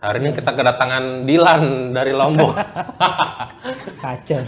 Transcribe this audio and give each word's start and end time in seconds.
Hari 0.00 0.16
ini 0.24 0.30
kita 0.32 0.56
kedatangan 0.56 1.28
Dilan 1.28 1.92
dari 1.92 2.16
Lombok. 2.16 2.56
Kacau. 4.02 4.40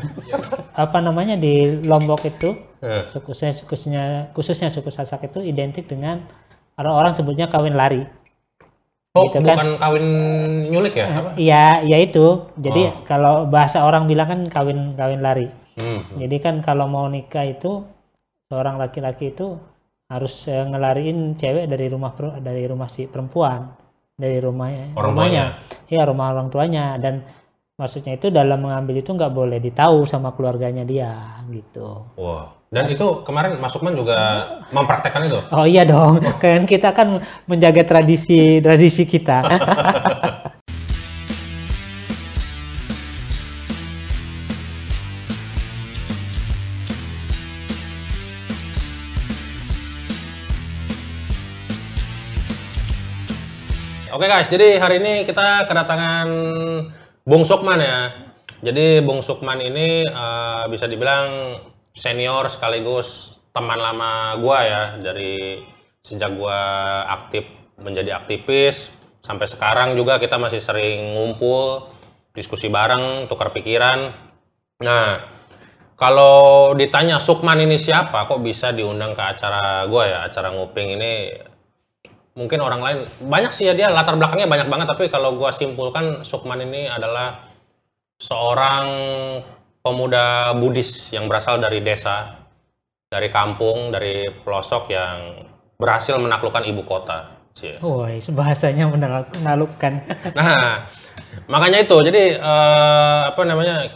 Apa 0.73 0.99
namanya 1.05 1.37
di 1.37 1.77
Lombok 1.85 2.25
itu 2.25 2.57
Eh, 2.83 3.07
khususnya 3.07 3.55
khususnya 3.63 4.05
khususnya 4.35 4.67
suku 4.67 4.91
Sasak 4.91 5.23
itu 5.31 5.39
identik 5.39 5.87
dengan 5.87 6.19
orang-orang 6.75 7.15
sebutnya 7.15 7.47
kawin 7.47 7.79
lari. 7.79 8.03
Oh, 9.15 9.29
Gitu 9.29 9.39
kan? 9.45 9.55
bukan 9.55 9.69
kawin 9.79 10.07
nyulik 10.73 10.99
ya? 10.99 11.07
Apa? 11.15 11.31
Iya, 11.39 11.85
ya 11.87 11.99
itu. 12.01 12.49
Jadi 12.59 12.83
Oh. 12.91 13.05
kalau 13.07 13.35
bahasa 13.47 13.85
orang 13.87 14.09
bilang 14.11 14.27
kan 14.27 14.41
kawin 14.51 14.97
kawin 14.99 15.21
lari. 15.23 15.47
Hmm. 15.79 16.01
Jadi 16.17 16.37
kan 16.43 16.59
kalau 16.65 16.89
mau 16.89 17.07
nikah 17.07 17.45
itu 17.47 17.85
seorang 18.51 18.81
laki-laki 18.81 19.31
itu 19.31 19.61
harus 20.11 20.49
eh, 20.49 20.65
ngelariin 20.65 21.37
cewek 21.39 21.69
dari 21.71 21.87
rumah 21.87 22.17
dari 22.41 22.65
rumah 22.67 22.89
si 22.91 23.05
perempuan, 23.07 23.69
dari 24.23 24.39
rumahnya, 24.39 24.95
Orang 24.95 25.19
rumahnya, 25.19 25.59
iya 25.91 26.07
rumah 26.07 26.31
orang 26.31 26.47
tuanya 26.55 26.95
dan 27.03 27.27
maksudnya 27.75 28.15
itu 28.15 28.31
dalam 28.31 28.63
mengambil 28.63 29.03
itu 29.03 29.11
nggak 29.11 29.35
boleh 29.35 29.59
ditahu 29.59 30.07
sama 30.07 30.31
keluarganya 30.31 30.87
dia 30.87 31.43
gitu. 31.51 32.07
Wah. 32.15 32.63
Dan 32.73 32.89
itu 32.89 33.05
kemarin 33.29 33.61
Mas 33.61 33.69
Sukman 33.69 33.93
juga 33.93 34.17
mempraktekkan 34.73 35.29
itu. 35.29 35.37
Oh 35.53 35.69
iya 35.69 35.85
dong, 35.85 36.25
kan 36.41 36.65
kita 36.65 36.97
kan 36.97 37.21
menjaga 37.45 37.85
tradisi 37.85 38.65
tradisi 38.65 39.05
kita. 39.05 39.45
Oke 54.23 54.31
guys, 54.31 54.47
jadi 54.47 54.79
hari 54.79 55.03
ini 55.03 55.27
kita 55.27 55.67
kedatangan 55.67 56.31
Bung 57.27 57.43
Sukman 57.43 57.83
ya. 57.83 58.31
Jadi 58.63 59.03
Bung 59.03 59.19
Sukman 59.19 59.59
ini 59.59 60.07
eh, 60.07 60.65
bisa 60.71 60.87
dibilang 60.87 61.59
senior 61.91 62.47
sekaligus 62.47 63.35
teman 63.51 63.83
lama 63.83 64.39
gua 64.39 64.63
ya 64.63 64.83
dari 65.03 65.67
sejak 66.07 66.39
gua 66.39 66.55
aktif 67.11 67.51
menjadi 67.83 68.15
aktivis 68.23 68.95
sampai 69.27 69.51
sekarang 69.51 69.99
juga 69.99 70.23
kita 70.23 70.39
masih 70.39 70.63
sering 70.63 71.19
ngumpul 71.19 71.91
diskusi 72.31 72.71
bareng 72.71 73.27
tukar 73.27 73.51
pikiran. 73.51 74.07
Nah, 74.87 75.19
kalau 75.99 76.71
ditanya 76.79 77.19
Sukman 77.19 77.59
ini 77.59 77.75
siapa, 77.75 78.31
kok 78.31 78.39
bisa 78.39 78.71
diundang 78.71 79.19
ke 79.19 79.23
acara 79.35 79.83
gua 79.91 80.07
ya, 80.07 80.19
acara 80.31 80.55
nguping 80.55 80.95
ini 80.95 81.43
mungkin 82.33 82.59
orang 82.65 82.81
lain 82.81 82.99
banyak 83.29 83.53
sih 83.53 83.69
ya 83.69 83.77
dia 83.77 83.93
latar 83.93 84.17
belakangnya 84.17 84.49
banyak 84.49 84.69
banget 84.73 84.87
tapi 84.89 85.13
kalau 85.13 85.37
gua 85.37 85.53
simpulkan 85.53 86.25
Sukman 86.25 86.65
ini 86.65 86.89
adalah 86.89 87.45
seorang 88.17 88.87
pemuda 89.85 90.57
Buddhis 90.57 91.13
yang 91.13 91.29
berasal 91.29 91.61
dari 91.61 91.85
desa 91.85 92.41
dari 93.13 93.29
kampung 93.29 93.93
dari 93.93 94.33
pelosok 94.33 94.89
yang 94.89 95.45
berhasil 95.77 96.17
menaklukkan 96.17 96.65
ibu 96.65 96.87
kota 96.89 97.43
Cie. 97.53 97.77
Woi, 97.85 98.17
bahasanya 98.33 98.89
menaklukkan. 98.89 99.93
Nah, 100.39 100.89
makanya 101.45 101.85
itu. 101.85 101.97
Jadi 102.01 102.41
eh, 102.41 103.21
apa 103.29 103.43
namanya? 103.45 103.93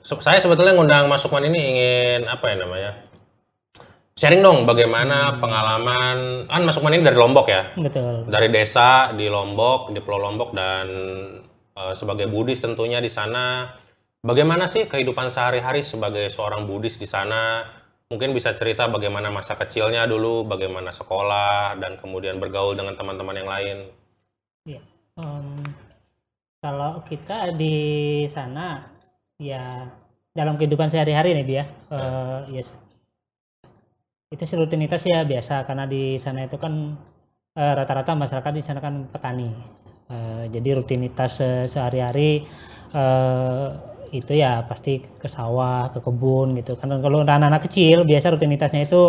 Saya 0.00 0.40
sebetulnya 0.40 0.72
ngundang 0.72 1.04
Mas 1.04 1.20
Sukman 1.20 1.44
ini 1.44 1.60
ingin 1.60 2.20
apa 2.24 2.48
ya 2.48 2.56
namanya? 2.64 2.90
Sharing 4.18 4.42
dong 4.42 4.66
bagaimana 4.66 5.38
pengalaman 5.38 6.50
kan 6.50 6.62
Mas 6.66 6.74
Sukman 6.74 6.98
ini 6.98 7.06
dari 7.06 7.14
Lombok 7.14 7.46
ya. 7.46 7.70
Betul. 7.78 8.26
Dari 8.26 8.50
desa 8.50 9.14
di 9.14 9.30
Lombok, 9.30 9.94
di 9.94 10.02
Pulau 10.02 10.26
Lombok 10.26 10.50
dan 10.58 10.86
eh, 11.78 11.94
sebagai 11.94 12.26
Buddhis 12.26 12.58
tentunya 12.58 12.98
di 12.98 13.06
sana. 13.06 13.70
Bagaimana 14.18 14.66
sih 14.66 14.90
kehidupan 14.90 15.30
sehari-hari 15.30 15.86
sebagai 15.86 16.26
seorang 16.34 16.66
Buddhis 16.66 16.98
di 16.98 17.06
sana? 17.06 17.62
Mungkin 18.10 18.34
bisa 18.34 18.50
cerita 18.58 18.90
bagaimana 18.90 19.30
masa 19.30 19.54
kecilnya 19.54 20.02
dulu, 20.10 20.42
bagaimana 20.42 20.90
sekolah 20.90 21.78
dan 21.78 21.94
kemudian 22.02 22.42
bergaul 22.42 22.74
dengan 22.74 22.98
teman-teman 22.98 23.38
yang 23.38 23.46
lain. 23.46 23.76
Em, 25.18 25.62
kalau 26.58 27.02
kita 27.06 27.54
di 27.54 28.26
sana 28.26 28.82
ya 29.38 29.62
dalam 30.34 30.58
kehidupan 30.58 30.90
sehari-hari 30.90 31.34
nih 31.38 31.46
Bi 31.46 31.54
ya, 31.58 31.64
eh, 31.94 32.38
ya 32.58 32.62
itu 34.34 34.44
rutinitas 34.60 35.02
ya 35.08 35.24
biasa 35.24 35.54
karena 35.68 35.84
di 35.88 36.20
sana 36.24 36.40
itu 36.48 36.56
kan 36.64 36.72
eh, 37.60 37.72
rata-rata 37.78 38.12
masyarakat 38.22 38.52
di 38.58 38.62
sana 38.66 38.80
kan 38.86 38.94
petani, 39.12 39.50
Eh, 40.08 40.44
jadi 40.54 40.68
rutinitas 40.80 41.30
se- 41.36 41.68
sehari-hari 41.68 42.40
eh, 42.96 43.66
itu 44.16 44.32
ya 44.42 44.64
pasti 44.64 45.04
ke 45.20 45.28
sawah, 45.28 45.92
ke 45.92 45.98
kebun 46.00 46.56
gitu. 46.58 46.72
Karena 46.80 46.96
kalau 47.04 47.18
anak-anak 47.28 47.60
kecil 47.68 47.98
biasa 48.08 48.32
rutinitasnya 48.32 48.88
itu 48.88 49.02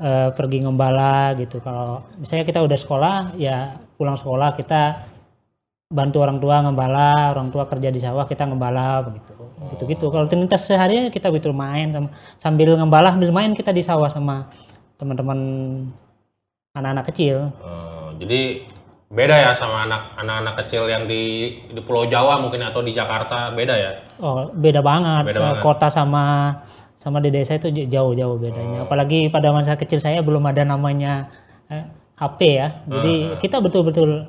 eh, 0.00 0.28
pergi 0.36 0.58
ngembala 0.64 1.36
gitu. 1.40 1.56
Kalau 1.64 2.04
misalnya 2.20 2.44
kita 2.48 2.60
udah 2.66 2.78
sekolah, 2.78 3.16
ya 3.38 3.56
pulang 3.96 4.16
sekolah 4.20 4.56
kita 4.58 4.82
bantu 5.92 6.24
orang 6.24 6.40
tua 6.40 6.64
ngembala, 6.64 7.36
orang 7.36 7.52
tua 7.52 7.68
kerja 7.68 7.92
di 7.92 8.00
sawah 8.00 8.24
kita 8.24 8.48
ngembala 8.48 9.04
begitu. 9.04 9.32
Gitu-gitu. 9.76 10.04
Kalau 10.08 10.24
rutinitas 10.26 10.64
sehari 10.64 11.12
kita 11.12 11.28
begitu 11.28 11.52
main 11.52 11.92
sam- 11.92 12.12
sambil 12.40 12.74
ngembala 12.74 13.12
sambil 13.12 13.30
main 13.30 13.52
kita 13.52 13.70
di 13.70 13.84
sawah 13.84 14.08
sama 14.08 14.48
teman-teman 14.96 15.38
anak-anak 16.72 17.04
kecil. 17.12 17.52
Eh, 17.60 18.08
jadi 18.24 18.40
beda 19.12 19.36
ya 19.36 19.52
sama 19.52 19.84
anak 19.84 20.16
anak-anak 20.16 20.54
kecil 20.64 20.88
yang 20.88 21.04
di 21.04 21.52
di 21.68 21.80
Pulau 21.84 22.08
Jawa 22.08 22.40
mungkin 22.40 22.64
atau 22.64 22.80
di 22.80 22.96
Jakarta 22.96 23.52
beda 23.52 23.74
ya. 23.76 23.92
Oh, 24.24 24.48
beda 24.56 24.80
banget. 24.80 25.30
Beda 25.30 25.40
banget. 25.52 25.62
Kota 25.62 25.92
sama 25.92 26.56
sama 26.96 27.20
di 27.20 27.28
desa 27.28 27.58
itu 27.60 27.68
jauh-jauh 27.68 28.40
bedanya. 28.40 28.80
Apalagi 28.88 29.28
pada 29.28 29.52
masa 29.52 29.76
kecil 29.76 30.00
saya 30.00 30.24
belum 30.24 30.42
ada 30.48 30.64
namanya 30.64 31.28
eh, 31.68 31.84
HP 32.16 32.40
ya. 32.56 32.68
Jadi 32.88 33.14
kita 33.44 33.60
betul-betul 33.60 34.26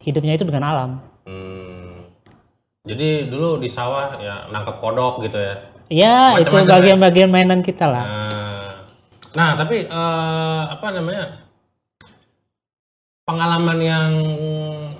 hidupnya 0.00 0.34
itu 0.36 0.44
dengan 0.48 0.64
alam. 0.64 0.90
Hmm. 1.28 2.08
Jadi 2.88 3.28
dulu 3.28 3.60
di 3.60 3.68
sawah 3.68 4.16
ya 4.16 4.48
nangkep 4.48 4.76
kodok 4.80 5.20
gitu 5.28 5.36
ya. 5.36 5.54
Ya, 5.90 6.18
itu 6.38 6.54
ya? 6.54 6.64
bagian-bagian 6.64 7.28
mainan 7.28 7.60
kita 7.60 7.84
lah. 7.90 8.04
Nah, 8.06 8.72
nah 9.36 9.50
tapi 9.58 9.84
eh, 9.84 10.62
apa 10.70 10.86
namanya 10.94 11.44
pengalaman 13.28 13.78
yang 13.78 14.10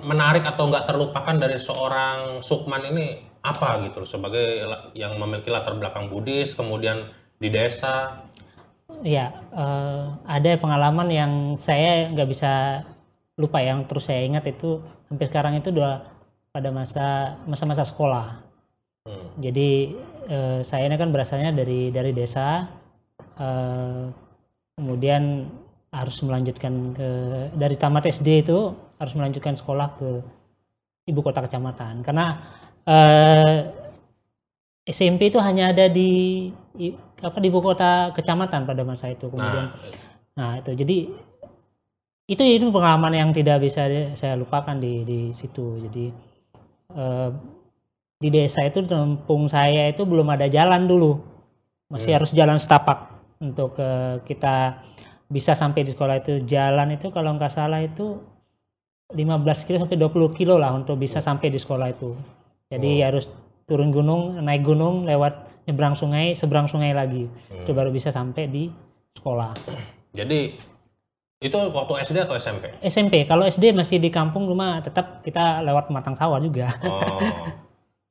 menarik 0.05 0.45
atau 0.45 0.69
nggak 0.69 0.87
terlupakan 0.87 1.35
dari 1.35 1.57
seorang 1.57 2.43
Sukman 2.45 2.85
ini 2.91 3.27
apa 3.41 3.81
gitu 3.89 4.05
sebagai 4.05 4.61
yang 4.93 5.17
memiliki 5.17 5.49
latar 5.49 5.73
belakang 5.73 6.11
Buddhis 6.11 6.53
kemudian 6.53 7.09
di 7.41 7.49
desa. 7.49 8.27
Ya, 9.01 9.33
eh, 9.55 10.03
ada 10.29 10.51
pengalaman 10.61 11.09
yang 11.09 11.31
saya 11.57 12.13
nggak 12.13 12.29
bisa 12.29 12.85
lupa 13.39 13.59
yang 13.63 13.87
terus 13.87 14.07
saya 14.09 14.23
ingat 14.27 14.47
itu 14.49 14.81
sampai 15.07 15.25
sekarang 15.27 15.53
itu 15.59 15.71
udah 15.71 16.03
pada 16.51 16.69
masa 16.69 17.39
masa-masa 17.47 17.87
sekolah. 17.87 18.43
Hmm. 19.07 19.27
Jadi 19.39 19.95
eh, 20.27 20.59
saya 20.67 20.87
ini 20.87 20.99
kan 20.99 21.09
berasalnya 21.09 21.55
dari 21.55 21.89
dari 21.89 22.11
desa, 22.11 22.67
eh, 23.39 24.05
kemudian 24.75 25.47
harus 25.91 26.15
melanjutkan 26.23 26.95
ke 26.95 27.09
dari 27.55 27.75
tamat 27.75 28.07
SD 28.07 28.47
itu 28.47 28.71
harus 28.95 29.13
melanjutkan 29.15 29.59
sekolah 29.59 29.87
ke 29.99 30.09
ibu 31.11 31.19
kota 31.19 31.43
kecamatan 31.43 31.99
karena 31.99 32.39
eh, 32.87 33.59
SMP 34.87 35.29
itu 35.29 35.39
hanya 35.43 35.75
ada 35.75 35.91
di 35.91 36.47
apa 37.21 37.37
di 37.43 37.47
ibu 37.51 37.59
kota 37.59 38.15
kecamatan 38.15 38.63
pada 38.63 38.81
masa 38.87 39.11
itu 39.11 39.27
kemudian 39.27 39.67
Nah, 39.71 40.11
Nah, 40.31 40.63
itu 40.63 40.71
jadi 40.73 40.97
itu 42.31 42.43
itu 42.47 42.65
pengalaman 42.71 43.11
yang 43.11 43.29
tidak 43.35 43.59
bisa 43.59 43.91
saya 44.15 44.39
lupakan 44.39 44.79
di 44.79 45.03
di 45.03 45.19
situ. 45.35 45.83
Jadi 45.83 46.05
eh, 46.95 47.29
di 48.21 48.29
desa 48.31 48.63
itu 48.63 48.85
kampung 48.87 49.51
saya 49.51 49.91
itu 49.91 50.07
belum 50.07 50.31
ada 50.31 50.47
jalan 50.47 50.87
dulu. 50.87 51.19
Masih 51.91 52.15
Hmm. 52.15 52.17
harus 52.23 52.31
jalan 52.31 52.55
setapak 52.55 53.11
untuk 53.43 53.75
eh, 53.77 54.23
kita 54.23 54.79
bisa 55.27 55.51
sampai 55.59 55.83
di 55.83 55.91
sekolah 55.91 56.23
itu. 56.23 56.39
Jalan 56.47 56.95
itu 56.95 57.11
kalau 57.11 57.35
nggak 57.35 57.51
salah 57.51 57.83
itu 57.83 58.23
15 59.11 59.67
kilo 59.67 59.83
sampai 59.83 59.99
20 59.99 60.31
kilo 60.31 60.55
lah 60.55 60.71
untuk 60.71 60.95
bisa 60.95 61.19
sampai 61.19 61.51
di 61.51 61.59
sekolah 61.59 61.87
itu. 61.91 62.15
Jadi 62.71 63.03
Oh. 63.03 63.11
harus 63.11 63.27
turun 63.67 63.91
gunung, 63.91 64.39
naik 64.39 64.63
gunung, 64.63 65.03
lewat 65.03 65.51
nyebrang 65.67 65.99
sungai, 65.99 66.31
seberang 66.31 66.71
sungai 66.71 66.95
lagi. 66.95 67.27
Hmm. 67.27 67.67
Itu 67.67 67.75
baru 67.75 67.91
bisa 67.91 68.07
sampai 68.07 68.47
di 68.47 68.71
sekolah. 69.19 69.51
Jadi 70.15 70.55
itu 71.41 71.57
waktu 71.57 71.93
SD 72.05 72.17
atau 72.21 72.37
SMP? 72.37 72.69
SMP 72.85 73.25
kalau 73.25 73.41
SD 73.43 73.73
masih 73.73 73.97
di 73.97 74.07
kampung 74.07 74.45
rumah 74.45 74.77
tetap 74.79 75.25
kita 75.25 75.65
lewat 75.65 75.89
matang 75.89 76.13
sawah 76.13 76.37
juga 76.37 76.69
Oh. 76.85 77.17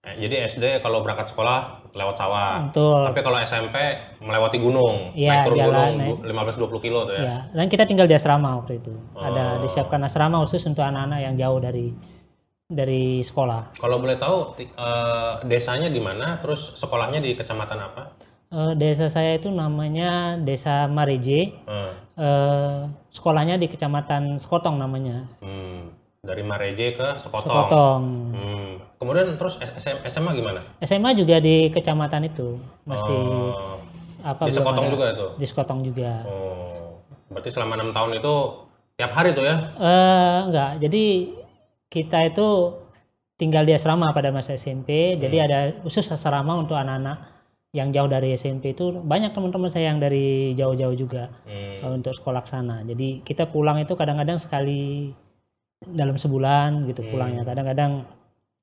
Eh, 0.00 0.16
jadi 0.18 0.48
SD 0.48 0.80
kalau 0.80 1.04
berangkat 1.04 1.28
sekolah 1.28 1.86
lewat 1.92 2.16
sawah. 2.16 2.66
betul 2.66 3.04
Tapi 3.04 3.20
kalau 3.20 3.36
SMP 3.38 3.76
melewati 4.18 4.56
gunung, 4.56 5.12
Iya, 5.12 5.28
naik 5.30 5.44
turun 5.44 5.58
jalan, 5.60 5.70
gunung 5.70 5.92
naik. 5.94 6.08
du- 6.08 6.22
15-20 6.26 6.80
kilo 6.80 6.98
tuh 7.04 7.14
ya. 7.14 7.22
ya 7.22 7.38
dan 7.52 7.66
kita 7.68 7.84
tinggal 7.84 8.08
di 8.08 8.16
asrama 8.16 8.58
waktu 8.58 8.80
itu 8.80 8.90
ada 9.14 9.44
Oh. 9.46 9.62
disiapkan 9.62 10.00
asrama 10.00 10.40
khusus 10.40 10.64
untuk 10.64 10.82
anak-anak 10.82 11.20
yang 11.20 11.34
jauh 11.36 11.60
dari 11.60 11.92
dari 12.66 13.20
sekolah. 13.20 13.76
Kalau 13.76 13.98
boleh 13.98 14.16
tahu 14.16 14.58
eh, 14.58 15.32
desanya 15.44 15.86
di 15.86 16.00
mana, 16.00 16.40
terus 16.40 16.74
sekolahnya 16.74 17.20
di 17.20 17.36
kecamatan 17.36 17.78
apa? 17.78 18.02
Eh, 18.50 18.72
desa 18.74 19.06
saya 19.06 19.38
itu 19.38 19.46
namanya 19.46 20.34
Desa 20.36 20.90
Mareje. 20.90 21.54
Hmm. 21.70 21.92
Eh, 22.18 22.78
sekolahnya 23.10 23.54
di 23.54 23.70
Kecamatan 23.70 24.34
Sekotong 24.36 24.74
namanya. 24.74 25.22
Hmm. 25.38 25.94
Dari 26.18 26.42
Mareje 26.42 26.98
ke 26.98 27.14
Sekotong. 27.16 27.46
Sekotong. 27.46 28.02
Hmm. 28.34 28.70
Kemudian 28.98 29.38
terus 29.38 29.54
SM 29.56 30.02
SMA 30.04 30.34
gimana? 30.34 30.66
SMA 30.82 31.14
juga 31.14 31.38
di 31.38 31.70
kecamatan 31.70 32.26
itu. 32.26 32.58
Masih 32.84 33.16
Oh, 33.16 33.78
apa 34.20 34.44
di 34.44 34.52
Sekotong 34.52 34.84
ada. 34.84 34.92
juga 34.92 35.06
itu. 35.08 35.26
Di 35.38 35.46
Sekotong 35.46 35.80
juga. 35.80 36.12
Oh, 36.26 37.00
berarti 37.30 37.48
selama 37.48 37.78
enam 37.78 37.94
tahun 37.94 38.18
itu 38.18 38.34
tiap 38.98 39.14
hari 39.14 39.30
tuh 39.30 39.46
ya? 39.46 39.56
Eh 39.78 40.38
enggak, 40.44 40.70
jadi 40.82 41.04
kita 41.86 42.18
itu 42.26 42.48
tinggal 43.38 43.62
di 43.62 43.72
asrama 43.72 44.10
pada 44.10 44.28
masa 44.28 44.52
SMP. 44.52 45.16
Jadi 45.16 45.36
Hmm. 45.38 45.46
ada 45.46 45.58
khusus 45.80 46.04
asrama 46.04 46.58
untuk 46.58 46.74
anak-anak 46.74 47.39
yang 47.70 47.94
jauh 47.94 48.10
dari 48.10 48.34
SMP 48.34 48.74
itu 48.74 48.90
banyak 48.90 49.30
teman-teman 49.30 49.70
saya 49.70 49.94
yang 49.94 50.02
dari 50.02 50.58
jauh-jauh 50.58 50.96
juga 50.98 51.30
Hmm. 51.46 51.86
eh, 51.86 51.90
untuk 51.94 52.18
sekolah 52.18 52.42
sana. 52.44 52.82
Jadi 52.82 53.22
kita 53.22 53.46
pulang 53.46 53.78
itu 53.78 53.94
kadang-kadang 53.94 54.42
sekali 54.42 55.14
dalam 55.80 56.18
sebulan 56.18 56.90
gitu 56.90 57.06
Hmm. 57.06 57.10
pulangnya. 57.14 57.42
Kadang-kadang 57.46 58.04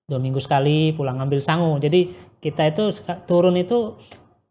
dua 0.08 0.20
minggu 0.20 0.44
sekali 0.44 0.92
pulang 0.92 1.20
ngambil 1.20 1.40
sangu. 1.40 1.80
Jadi 1.80 2.12
kita 2.40 2.68
itu 2.68 2.92
turun 3.24 3.56
itu 3.56 3.96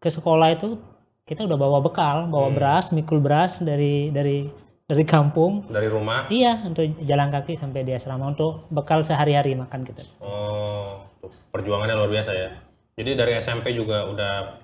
ke 0.00 0.08
sekolah 0.08 0.56
itu 0.56 0.80
kita 1.26 1.44
udah 1.44 1.58
bawa 1.58 1.78
bekal, 1.84 2.24
bawa 2.26 2.48
Hmm. 2.48 2.56
beras, 2.56 2.96
mikul 2.96 3.20
beras 3.20 3.60
dari 3.60 4.08
dari 4.08 4.48
dari 4.86 5.04
kampung. 5.04 5.66
Dari 5.66 5.90
rumah? 5.90 6.30
Iya, 6.30 6.62
untuk 6.64 6.86
jalan 7.02 7.28
kaki 7.28 7.58
sampai 7.58 7.82
di 7.82 7.92
asrama 7.92 8.30
untuk 8.30 8.70
bekal 8.70 9.02
sehari-hari 9.02 9.52
makan 9.52 9.82
kita. 9.82 10.06
Oh, 10.22 11.02
perjuangannya 11.50 11.92
luar 11.92 12.08
biasa 12.08 12.30
ya. 12.32 12.50
Jadi 12.96 13.12
dari 13.12 13.36
SMP 13.36 13.76
juga 13.76 14.08
udah 14.08 14.56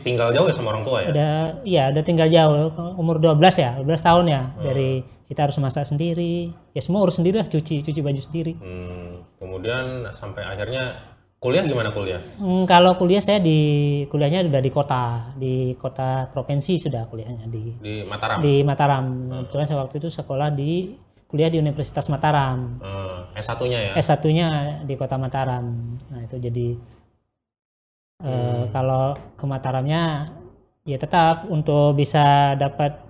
tinggal 0.00 0.32
jauh 0.32 0.48
ya 0.48 0.56
sama 0.56 0.72
orang 0.72 0.80
tua 0.80 1.04
ya? 1.04 1.08
Udah, 1.12 1.36
iya, 1.60 1.84
udah 1.92 2.04
tinggal 2.08 2.32
jauh, 2.32 2.72
umur 2.96 3.20
12 3.20 3.36
ya, 3.60 3.76
12 3.84 4.00
tahun 4.00 4.24
ya. 4.32 4.42
Hmm. 4.48 4.64
Dari 4.64 4.90
kita 5.28 5.44
harus 5.44 5.60
masak 5.60 5.84
sendiri, 5.84 6.56
ya 6.72 6.80
semua 6.80 7.04
urus 7.04 7.20
sendiri 7.20 7.36
lah, 7.36 7.44
cuci 7.44 7.84
cuci 7.84 8.00
baju 8.00 8.16
sendiri. 8.16 8.56
Hmm, 8.56 9.28
kemudian 9.36 10.08
sampai 10.16 10.40
akhirnya 10.40 11.04
kuliah 11.36 11.60
gimana 11.68 11.92
kuliah? 11.92 12.24
Hmm, 12.40 12.64
kalau 12.64 12.96
kuliah 12.96 13.20
saya 13.20 13.44
di 13.44 13.60
kuliahnya 14.08 14.48
udah 14.48 14.62
di 14.64 14.70
kota, 14.72 15.04
di 15.36 15.76
kota 15.76 16.32
provinsi 16.32 16.80
sudah 16.80 17.12
kuliahnya 17.12 17.44
di 17.44 17.76
Di 17.76 17.94
Mataram? 18.08 18.40
di 18.40 18.54
Mataram. 18.64 19.04
Kebetulan 19.44 19.66
saya 19.68 19.78
waktu 19.84 20.00
itu 20.00 20.08
sekolah 20.08 20.48
di 20.48 20.96
kuliah 21.28 21.52
di 21.52 21.60
Universitas 21.60 22.08
Mataram. 22.08 22.80
Hmm, 22.80 23.36
S1-nya 23.36 23.92
ya? 23.92 24.00
S1-nya 24.00 24.48
di 24.88 24.96
kota 24.96 25.20
Mataram. 25.20 25.68
Nah, 26.08 26.24
itu 26.24 26.40
jadi 26.40 26.96
eh, 28.20 28.28
Hmm. 28.28 28.68
kalau 28.70 29.16
ke 29.36 29.44
Mataramnya 29.44 30.32
ya 30.84 30.96
tetap 30.96 31.44
untuk 31.48 31.94
bisa 31.94 32.54
dapat 32.56 33.00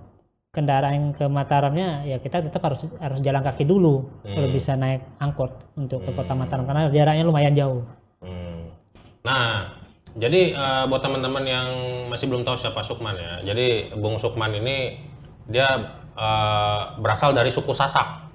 kendaraan 0.51 1.15
ke 1.15 1.31
Mataramnya 1.31 2.03
ya 2.03 2.19
kita 2.19 2.43
tetap 2.43 2.59
harus 2.67 2.83
harus 2.99 3.19
jalan 3.23 3.43
kaki 3.43 3.63
dulu 3.63 4.07
kalau 4.23 4.49
Hmm. 4.51 4.55
bisa 4.55 4.75
naik 4.75 5.03
angkot 5.19 5.51
untuk 5.79 6.03
ke 6.03 6.11
kota 6.11 6.35
Hmm. 6.35 6.43
Mataram 6.43 6.65
karena 6.67 6.91
jaraknya 6.91 7.25
lumayan 7.27 7.55
jauh. 7.55 7.83
Hmm. 8.19 8.71
Nah, 9.23 9.77
jadi 10.15 10.55
eh, 10.55 10.85
buat 10.91 11.03
teman-teman 11.03 11.45
yang 11.47 11.69
masih 12.11 12.27
belum 12.27 12.43
tahu 12.43 12.59
siapa 12.59 12.83
Sukman 12.83 13.15
ya, 13.15 13.55
jadi 13.55 13.95
Bung 13.95 14.19
Sukman 14.19 14.51
ini 14.55 14.99
dia 15.47 15.67
eh, 16.19 16.81
berasal 16.99 17.31
dari 17.33 17.49
suku 17.49 17.71
Sasak. 17.71 18.30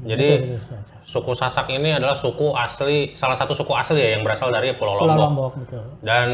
Jadi 0.00 0.28
Betul, 0.40 0.56
betul, 0.56 0.78
betul. 0.80 1.00
suku 1.04 1.32
Sasak 1.36 1.66
ini 1.68 1.90
adalah 1.92 2.16
suku 2.16 2.56
asli, 2.56 3.12
salah 3.20 3.36
satu 3.36 3.52
suku 3.52 3.72
asli 3.76 4.00
ya 4.00 4.10
yang 4.16 4.22
berasal 4.24 4.48
dari 4.48 4.72
Pulau 4.72 4.96
Pulau 4.96 5.12
Lombok. 5.12 5.24
Lombok 5.28 5.52
betul. 5.64 5.84
Dan 6.00 6.28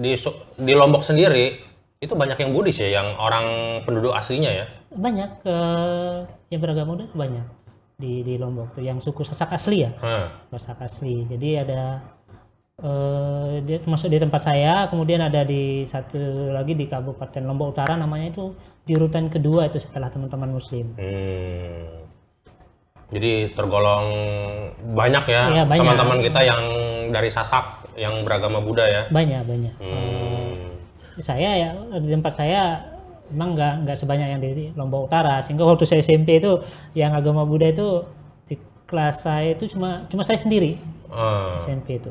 di 0.00 0.12
di 0.56 0.72
Lombok 0.72 1.02
sendiri 1.04 1.60
itu 2.02 2.12
banyak 2.18 2.34
yang 2.40 2.50
Buddhis 2.50 2.82
ya, 2.82 2.98
yang 2.98 3.14
orang 3.14 3.46
penduduk 3.86 4.10
aslinya 4.16 4.50
ya. 4.50 4.66
Banyak 4.90 5.30
eh, 5.44 6.16
yang 6.50 6.60
beragama 6.64 6.96
Buddha 6.96 7.06
banyak 7.14 7.46
di 8.00 8.26
di 8.26 8.34
Lombok 8.40 8.74
tuh 8.74 8.82
yang 8.82 8.98
suku 8.98 9.22
Sasak 9.22 9.52
asli 9.54 9.84
ya. 9.86 9.90
Hmm. 10.00 10.32
Sasak 10.56 10.82
asli. 10.82 11.28
Jadi 11.28 11.48
ada 11.60 12.02
eh 12.82 13.62
dia 13.62 13.78
termasuk 13.78 14.10
di 14.10 14.18
tempat 14.18 14.42
saya, 14.42 14.90
kemudian 14.90 15.22
ada 15.22 15.46
di 15.46 15.86
satu 15.86 16.50
lagi 16.50 16.74
di 16.74 16.90
Kabupaten 16.90 17.44
Lombok 17.46 17.78
Utara 17.78 17.94
namanya 17.94 18.34
itu 18.34 18.56
di 18.82 18.98
urutan 18.98 19.30
kedua 19.30 19.70
itu 19.70 19.78
setelah 19.78 20.10
teman-teman 20.10 20.58
Muslim. 20.58 20.98
Hmm. 20.98 22.01
Jadi 23.12 23.52
tergolong 23.52 24.06
banyak 24.92 25.24
ya 25.28 25.42
Iya, 25.52 25.62
teman-teman 25.68 26.18
kita 26.18 26.40
yang 26.40 26.62
dari 27.12 27.28
Sasak 27.28 27.92
yang 27.94 28.24
beragama 28.24 28.58
Buddha 28.58 28.88
ya. 28.88 29.02
Banyak 29.12 29.42
banyak. 29.44 29.74
Hmm. 29.76 30.80
Saya 31.20 31.50
ya 31.52 31.70
di 31.92 32.08
tempat 32.08 32.32
saya 32.32 32.80
memang 33.28 33.52
nggak 33.52 33.74
nggak 33.84 33.96
sebanyak 33.96 34.28
yang 34.28 34.40
di 34.40 34.72
Lombok 34.72 35.12
Utara. 35.12 35.44
Sehingga 35.44 35.68
waktu 35.68 35.84
saya 35.84 36.00
SMP 36.00 36.40
itu 36.40 36.56
yang 36.92 37.12
agama 37.12 37.44
Buddha 37.44 37.68
itu 37.68 38.00
di 38.44 38.56
kelas 38.88 39.22
saya 39.22 39.52
itu 39.52 39.68
cuma 39.68 40.08
cuma 40.08 40.24
saya 40.24 40.40
sendiri 40.40 40.80
Hmm. 41.12 41.60
SMP 41.60 42.00
itu. 42.00 42.08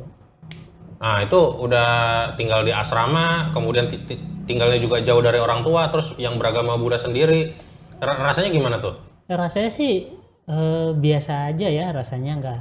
Nah 1.01 1.25
itu 1.25 1.33
udah 1.57 1.89
tinggal 2.37 2.61
di 2.61 2.69
asrama, 2.69 3.49
kemudian 3.51 3.89
ti- 3.89 4.05
ti- 4.05 4.21
tinggalnya 4.45 4.77
juga 4.77 5.01
jauh 5.01 5.17
dari 5.17 5.41
orang 5.41 5.65
tua, 5.65 5.89
terus 5.89 6.13
yang 6.15 6.37
beragama 6.37 6.77
Buddha 6.77 7.01
sendiri, 7.01 7.57
ra- 7.97 8.21
rasanya 8.21 8.53
gimana 8.53 8.77
tuh? 8.77 9.01
Ya, 9.25 9.33
rasanya 9.33 9.73
sih 9.73 10.20
eh, 10.45 10.89
biasa 10.93 11.49
aja 11.49 11.67
ya 11.67 11.85
rasanya 11.89 12.33
nggak 12.37 12.59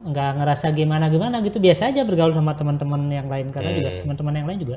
nggak 0.00 0.30
ngerasa 0.34 0.66
gimana 0.72 1.06
gimana 1.06 1.38
gitu 1.40 1.58
biasa 1.58 1.92
aja 1.92 2.02
bergaul 2.02 2.32
sama 2.32 2.56
teman-teman 2.56 3.04
yang 3.06 3.28
lain 3.28 3.52
karena 3.52 3.70
juga 3.70 3.90
Hmm. 3.90 4.00
teman-teman 4.02 4.34
yang 4.34 4.48
lain 4.48 4.60
juga 4.60 4.76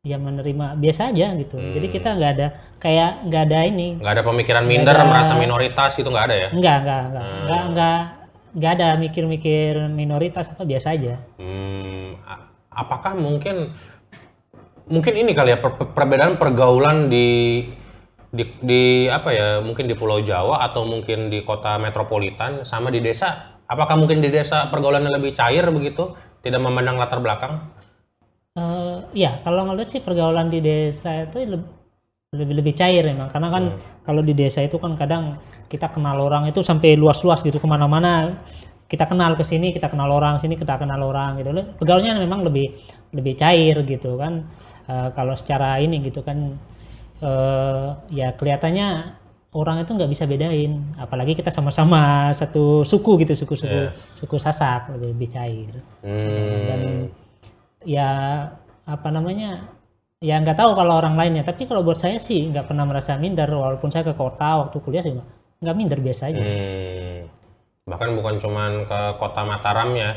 ya 0.00 0.16
menerima 0.16 0.76
biasa 0.76 1.08
aja 1.08 1.26
gitu 1.34 1.56
jadi 1.56 1.86
Hmm. 1.88 1.94
kita 1.94 2.08
nggak 2.14 2.32
ada 2.34 2.46
kayak 2.76 3.10
nggak 3.24 3.42
ada 3.44 3.58
ini 3.64 3.88
Nggak 3.96 4.12
ada 4.12 4.24
pemikiran 4.24 4.64
minder, 4.64 4.94
ada. 4.94 5.04
merasa 5.04 5.32
minoritas 5.34 5.90
gitu 5.92 6.06
nggak 6.06 6.26
ada 6.26 6.36
ya? 6.36 6.48
nggak 6.50 6.76
nggak 6.78 7.02
nggak 7.02 7.24
Hmm. 7.24 7.42
nggak 7.44 7.62
nggak 7.66 7.98
nggak 8.48 8.72
ada 8.74 8.88
mikir-mikir 8.96 9.72
minoritas 9.88 10.46
apa 10.48 10.62
biasa 10.62 10.92
aja 10.92 11.14
Hmm, 11.36 12.16
apakah 12.70 13.16
mungkin 13.16 13.72
mungkin 14.84 15.12
ini 15.14 15.32
kali 15.32 15.52
ya 15.52 15.58
per- 15.58 15.92
perbedaan 15.92 16.36
pergaulan 16.36 17.08
di 17.08 17.60
di 18.28 18.44
di 18.60 18.82
apa 19.08 19.30
ya 19.32 19.48
mungkin 19.64 19.88
di 19.88 19.94
Pulau 19.96 20.20
Jawa 20.20 20.60
atau 20.68 20.84
mungkin 20.84 21.32
di 21.32 21.40
kota 21.48 21.80
metropolitan 21.80 22.62
sama 22.64 22.88
di 22.92 23.00
desa. 23.00 23.58
Apakah 23.68 23.96
mungkin 24.00 24.20
di 24.24 24.28
desa 24.32 24.68
pergaulannya 24.72 25.12
lebih 25.12 25.32
cair 25.36 25.64
begitu? 25.72 26.12
Tidak 26.44 26.60
memandang 26.60 26.96
latar 27.00 27.20
belakang? 27.24 27.54
Eh, 28.58 28.96
ya 29.14 29.38
kalau 29.46 29.62
ngeliat 29.70 29.88
sih 29.92 30.02
pergaulan 30.02 30.50
di 30.50 30.58
desa 30.58 31.10
itu 31.28 31.38
leb- 31.46 31.70
lebih 32.34 32.54
lebih 32.60 32.74
cair 32.76 33.02
memang 33.06 33.28
karena 33.32 33.48
kan 33.54 33.64
Hmm. 33.72 33.78
kalau 34.06 34.20
di 34.28 34.34
desa 34.36 34.60
itu 34.66 34.76
kan 34.82 34.92
kadang 34.98 35.38
kita 35.72 35.88
kenal 35.94 36.16
orang 36.20 36.44
itu 36.50 36.60
sampai 36.60 36.98
luas-luas 36.98 37.40
gitu 37.46 37.58
ke 37.62 37.68
mana-mana. 37.70 38.36
Kita 38.88 39.04
kenal 39.04 39.36
ke 39.36 39.44
sini 39.44 39.68
kita 39.76 39.92
kenal 39.92 40.08
orang 40.10 40.40
sini 40.42 40.56
kita 40.56 40.74
kenal 40.80 41.00
orang 41.04 41.38
gitu. 41.40 41.50
Pergaulannya 41.78 42.24
memang 42.24 42.40
lebih 42.48 42.66
lebih 43.16 43.34
cair 43.38 43.76
gitu 43.86 44.16
kan. 44.20 44.48
Eh, 44.90 45.08
kalau 45.16 45.34
secara 45.38 45.78
ini 45.84 45.96
gitu 46.08 46.20
kan 46.26 46.56
eh, 47.22 47.86
ya 48.12 48.34
kelihatannya 48.34 48.88
orang 49.56 49.80
itu 49.82 49.90
nggak 49.96 50.10
bisa 50.12 50.24
bedain. 50.28 50.92
Apalagi 51.00 51.32
kita 51.34 51.48
sama-sama 51.48 52.30
satu 52.36 52.84
suku 52.84 53.24
gitu 53.24 53.32
suku-suku 53.34 53.72
Iya. 53.88 53.92
suku 54.14 54.36
Sasak 54.36 54.92
lebih 54.94 55.16
lebih 55.16 55.28
cair. 55.32 55.74
Dan 56.04 56.80
hmm, 56.84 57.02
ya 57.88 58.10
apa 58.84 59.08
namanya 59.08 59.72
ya 60.20 60.36
nggak 60.42 60.58
tahu 60.58 60.76
kalau 60.76 61.00
orang 61.00 61.16
lainnya. 61.16 61.42
Tapi 61.46 61.64
kalau 61.64 61.80
buat 61.82 61.96
saya 61.98 62.20
sih 62.20 62.48
nggak 62.52 62.68
pernah 62.68 62.84
merasa 62.84 63.16
minder 63.16 63.48
walaupun 63.48 63.88
saya 63.88 64.04
ke 64.04 64.14
kota 64.14 64.66
waktu 64.68 64.76
kuliah 64.84 65.04
juga 65.04 65.24
nggak 65.58 65.76
minder 65.76 65.98
biasa 65.98 66.22
aja. 66.30 66.38
Hmm. 66.38 67.20
bahkan 67.88 68.12
bukan 68.20 68.36
cuman 68.36 68.84
ke 68.84 69.00
kota 69.16 69.48
Mataram 69.48 69.96
ya. 69.96 70.12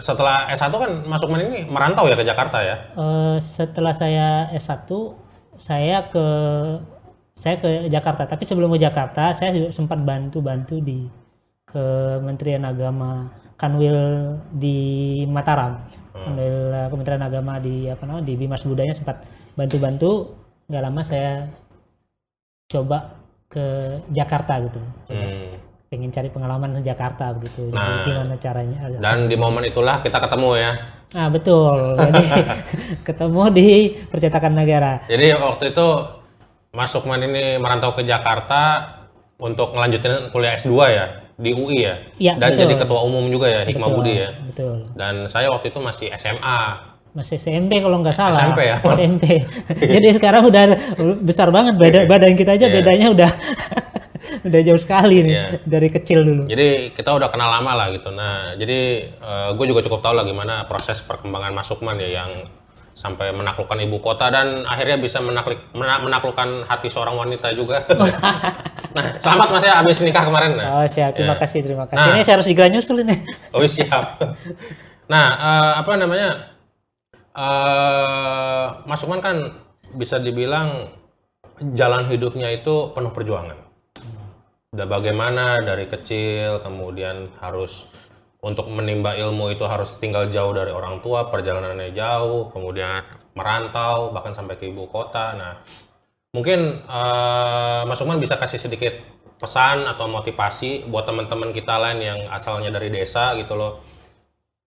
Setelah 0.00 0.48
S1 0.48 0.72
kan 0.72 0.90
masuk 1.04 1.28
ini? 1.36 1.68
Merantau 1.68 2.08
ya 2.08 2.16
ke 2.16 2.24
Jakarta 2.24 2.56
ya? 2.64 2.88
Eh, 2.96 3.36
setelah 3.44 3.92
saya 3.92 4.48
S1 4.56 4.88
saya 5.60 6.08
ke 6.08 6.26
saya 7.36 7.60
ke 7.60 7.68
Jakarta. 7.92 8.24
Tapi 8.24 8.48
sebelum 8.48 8.72
ke 8.72 8.80
Jakarta 8.80 9.36
saya 9.36 9.52
juga 9.52 9.68
sempat 9.76 10.00
bantu-bantu 10.00 10.80
di 10.80 11.04
Kementerian 11.68 12.64
Agama 12.64 13.28
Kanwil 13.60 13.96
di 14.56 15.20
Mataram. 15.28 15.84
Kanwil 16.16 16.56
eh, 16.72 16.88
Kementerian 16.88 17.24
Agama 17.24 17.60
di 17.60 17.86
apa 17.92 18.08
namanya 18.08 18.24
di 18.24 18.34
Bimas 18.40 18.64
Budaya 18.64 18.96
sempat 18.96 19.20
bantu-bantu. 19.52 20.32
Nggak 20.72 20.84
lama 20.88 21.00
saya 21.04 21.44
coba 22.72 23.20
ke 23.50 23.98
Jakarta 24.16 24.56
gitu. 24.64 24.80
Hmm. 25.12 25.52
pengen 25.90 26.14
cari 26.14 26.30
pengalaman 26.30 26.78
ke 26.78 26.86
Jakarta 26.86 27.34
begitu. 27.34 27.66
Jadi 27.66 27.74
Nah, 27.74 28.06
gimana 28.06 28.34
caranya? 28.38 28.78
Dan 29.02 29.26
di 29.26 29.34
momen 29.34 29.66
itulah 29.66 29.98
kita 29.98 30.22
ketemu 30.22 30.54
ya. 30.54 30.99
Nah 31.10 31.26
betul 31.26 31.98
jadi 31.98 32.24
ketemu 33.06 33.42
di 33.50 33.68
percetakan 34.06 34.52
negara 34.54 35.02
Jadi 35.06 35.34
waktu 35.34 35.64
itu 35.70 35.88
Mas 36.70 36.90
Sukman 36.90 37.18
ini 37.20 37.58
merantau 37.58 37.90
ke 37.92 38.06
Jakarta 38.06 38.86
untuk 39.36 39.74
ngelanjutin 39.74 40.30
kuliah 40.30 40.54
S2 40.54 40.70
ya 40.86 41.06
di 41.34 41.50
UI 41.50 41.78
ya. 41.80 41.94
Iya, 42.14 42.32
Dan 42.36 42.52
betul. 42.52 42.60
jadi 42.62 42.74
ketua 42.78 43.00
umum 43.02 43.24
juga 43.26 43.48
ya 43.48 43.64
Hikmah 43.64 43.88
Betul, 43.88 43.96
Budi 43.98 44.12
ya. 44.14 44.30
Betul. 44.44 44.76
Dan 44.92 45.14
saya 45.26 45.48
waktu 45.48 45.72
itu 45.72 45.80
masih 45.80 46.12
SMA. 46.14 46.60
Masih 47.10 47.40
SMP 47.40 47.80
kalau 47.80 47.98
nggak 47.98 48.12
salah. 48.12 48.38
SMP 48.38 48.60
ya? 48.68 48.76
SMP. 48.78 49.24
Jadi 49.98 50.08
sekarang 50.14 50.46
udah 50.46 50.62
besar 51.18 51.48
banget 51.50 51.74
badan 51.74 52.04
badan 52.06 52.36
kita 52.36 52.54
aja 52.54 52.68
Iya. 52.68 52.74
bedanya 52.76 53.06
udah 53.10 53.30
udah 54.48 54.60
jauh 54.62 54.78
sekali 54.78 55.22
nih 55.22 55.32
Iya. 55.32 55.46
dari 55.62 55.88
kecil 55.88 56.20
dulu. 56.20 56.42
Jadi 56.46 56.92
kita 56.92 57.10
udah 57.10 57.28
kenal 57.28 57.50
lama 57.50 57.72
lah 57.74 57.86
gitu. 57.90 58.10
Nah, 58.10 58.54
jadi 58.54 59.10
gue 59.52 59.66
juga 59.66 59.80
cukup 59.80 60.00
tahu 60.00 60.14
lah 60.14 60.22
gimana 60.22 60.64
proses 60.64 61.00
perkembangan 61.00 61.52
Masukman 61.52 61.96
ya 61.96 62.10
yang 62.16 62.30
sampai 62.90 63.32
menaklukkan 63.32 63.80
ibu 63.80 63.96
kota 63.96 64.28
dan 64.28 64.60
akhirnya 64.62 65.00
bisa 65.00 65.18
menaklik, 65.18 65.56
mena- 65.72 66.02
menaklukkan 66.02 66.68
hati 66.68 66.92
seorang 66.92 67.16
wanita 67.16 67.48
juga. 67.50 67.80
nah, 68.96 69.16
selamat 69.16 69.48
Mas 69.50 69.64
ya 69.64 69.74
habis 69.78 69.98
nikah 70.00 70.20
kemarin. 70.22 70.52
Nah. 70.54 70.66
Oh 70.74 70.84
siap, 70.84 71.16
terima 71.16 71.32
Iya. 71.32 71.40
kasih, 71.40 71.60
terima 71.64 71.84
kasih. 71.86 71.96
Nah. 71.96 72.12
Ini 72.12 72.20
saya 72.20 72.34
harus 72.36 72.46
segera 72.46 72.68
nyusul 72.68 73.00
ini. 73.00 73.16
Oh 73.56 73.64
siap. 73.64 74.20
Nah, 75.08 75.26
eh, 75.32 75.72
apa 75.80 75.92
namanya? 75.96 76.30
eh 77.30 78.66
Masukman 78.84 79.22
kan 79.22 79.36
bisa 79.94 80.18
dibilang 80.18 80.90
jalan 81.72 82.04
hidupnya 82.06 82.50
itu 82.50 82.90
penuh 82.90 83.10
perjuangan. 83.10 83.69
Udah 84.70 84.86
bagaimana 84.86 85.58
dari 85.66 85.90
kecil, 85.90 86.62
kemudian 86.62 87.26
harus 87.42 87.90
untuk 88.38 88.70
menimba 88.70 89.18
ilmu 89.18 89.50
itu 89.50 89.66
harus 89.66 89.98
tinggal 89.98 90.30
jauh 90.30 90.54
dari 90.54 90.70
orang 90.70 91.02
tua, 91.02 91.26
perjalanannya 91.26 91.90
jauh, 91.90 92.54
kemudian 92.54 93.02
merantau 93.34 94.14
bahkan 94.14 94.30
sampai 94.30 94.54
ke 94.62 94.70
ibu 94.70 94.86
kota. 94.86 95.34
Nah, 95.34 95.52
mungkin 96.30 96.86
eh 96.86 97.82
Mas 97.82 97.98
Ukman 97.98 98.22
bisa 98.22 98.38
kasih 98.38 98.62
sedikit 98.62 98.94
pesan 99.42 99.90
atau 99.90 100.06
motivasi 100.06 100.86
buat 100.86 101.02
teman-teman 101.02 101.50
kita 101.50 101.74
lain 101.74 101.98
yang 101.98 102.20
asalnya 102.30 102.70
dari 102.70 102.94
desa 102.94 103.34
gitu 103.42 103.58
loh 103.58 103.82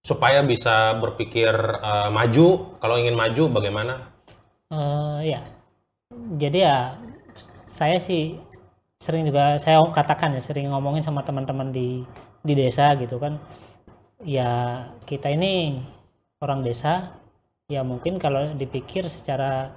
supaya 0.03 0.43
bisa 0.43 0.99
berpikir 0.99 1.55
eh, 1.79 2.09
maju. 2.11 2.75
Kalau 2.83 2.99
ingin 2.99 3.15
maju 3.15 3.43
bagaimana? 3.55 4.11
Eh, 4.67 5.31
ya, 5.31 5.41
jadi 6.35 6.59
ya 6.59 6.77
saya 7.39 8.03
sih 8.03 8.35
sering 9.03 9.27
juga 9.27 9.59
saya 9.59 9.83
katakan 9.91 10.31
ya 10.31 10.39
sering 10.39 10.71
ngomongin 10.71 11.03
sama 11.03 11.19
teman-teman 11.27 11.75
di 11.75 12.07
di 12.39 12.53
desa 12.55 12.95
gitu 12.95 13.19
kan. 13.19 13.35
Ya 14.23 14.87
kita 15.03 15.27
ini 15.27 15.83
orang 16.39 16.63
desa, 16.63 17.11
ya 17.67 17.83
mungkin 17.83 18.15
kalau 18.15 18.55
dipikir 18.55 19.11
secara 19.11 19.75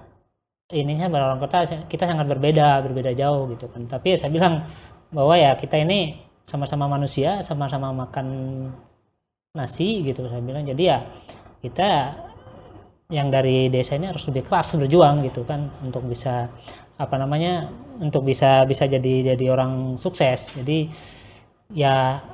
ininya 0.71 1.11
orang 1.11 1.43
kota 1.43 1.67
kita 1.91 2.07
sangat 2.07 2.27
berbeda, 2.31 2.87
berbeda 2.87 3.11
jauh 3.19 3.51
gitu 3.51 3.67
kan. 3.67 3.91
Tapi 3.91 4.15
ya 4.15 4.17
saya 4.23 4.31
bilang 4.31 4.63
bahwa 5.11 5.35
ya 5.35 5.59
kita 5.59 5.83
ini 5.83 6.23
sama-sama 6.47 6.87
manusia, 6.87 7.43
sama-sama 7.43 7.91
makan 7.91 8.27
nasi 9.59 10.07
gitu 10.07 10.31
saya 10.31 10.39
bilang. 10.39 10.63
Jadi 10.63 10.83
ya 10.87 11.03
kita 11.67 12.15
yang 13.11 13.31
dari 13.31 13.71
desa 13.71 13.95
ini 13.99 14.11
harus 14.11 14.27
lebih 14.31 14.47
keras 14.47 14.75
berjuang 14.75 15.23
gitu 15.27 15.47
kan 15.47 15.71
untuk 15.83 16.03
bisa 16.07 16.51
apa 16.97 17.15
namanya 17.21 17.69
untuk 18.01 18.25
bisa 18.25 18.65
bisa 18.65 18.89
jadi 18.89 19.37
jadi 19.37 19.53
orang 19.53 20.01
sukses. 20.01 20.49
Jadi 20.57 20.89
ya 21.77 22.25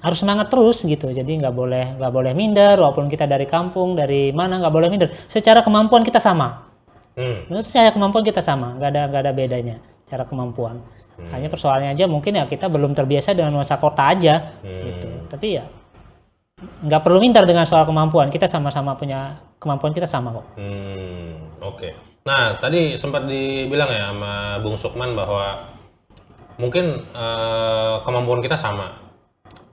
harus 0.00 0.18
semangat 0.20 0.52
terus 0.52 0.84
gitu. 0.84 1.12
Jadi 1.12 1.40
nggak 1.40 1.54
boleh 1.56 1.96
nggak 1.96 2.12
boleh 2.12 2.32
minder 2.36 2.76
walaupun 2.76 3.08
kita 3.08 3.24
dari 3.24 3.48
kampung 3.48 3.96
dari 3.96 4.32
mana 4.32 4.60
nggak 4.60 4.74
boleh 4.74 4.88
minder. 4.92 5.08
Secara 5.28 5.64
kemampuan 5.64 6.04
kita 6.04 6.20
sama. 6.20 6.70
Hmm. 7.10 7.42
menurut 7.50 7.66
saya 7.66 7.90
kemampuan 7.90 8.22
kita 8.22 8.38
sama 8.38 8.78
nggak 8.78 8.90
ada 8.96 9.02
nggak 9.10 9.22
ada 9.26 9.32
bedanya 9.34 9.76
cara 10.06 10.24
kemampuan. 10.24 10.80
Hanya 11.20 11.52
persoalannya 11.52 11.92
aja 11.92 12.08
mungkin 12.08 12.32
ya 12.32 12.48
kita 12.48 12.70
belum 12.72 12.96
terbiasa 12.96 13.36
dengan 13.36 13.52
nuansa 13.60 13.76
kota 13.76 14.08
aja 14.08 14.56
gitu. 14.64 15.08
Hmm. 15.10 15.28
tapi 15.28 15.60
ya 15.60 15.68
nggak 16.60 17.02
perlu 17.04 17.20
minder 17.20 17.44
dengan 17.44 17.68
soal 17.68 17.84
kemampuan. 17.84 18.32
Kita 18.32 18.48
sama-sama 18.48 18.96
punya 18.96 19.36
kemampuan 19.60 19.92
kita 19.92 20.08
sama 20.08 20.32
kok. 20.32 20.46
Hmm, 20.56 21.60
oke. 21.60 22.09
Nah, 22.20 22.56
tadi 22.56 22.94
sempat 22.94 23.24
dibilang 23.24 23.88
ya 23.88 24.12
sama 24.12 24.32
Bung 24.58 24.76
Sukman 24.76 25.12
bahwa 25.12 25.72
mungkin 26.56 26.84
eh, 27.06 27.94
kemampuan 28.00 28.40
kita 28.40 28.54
sama. 28.54 28.92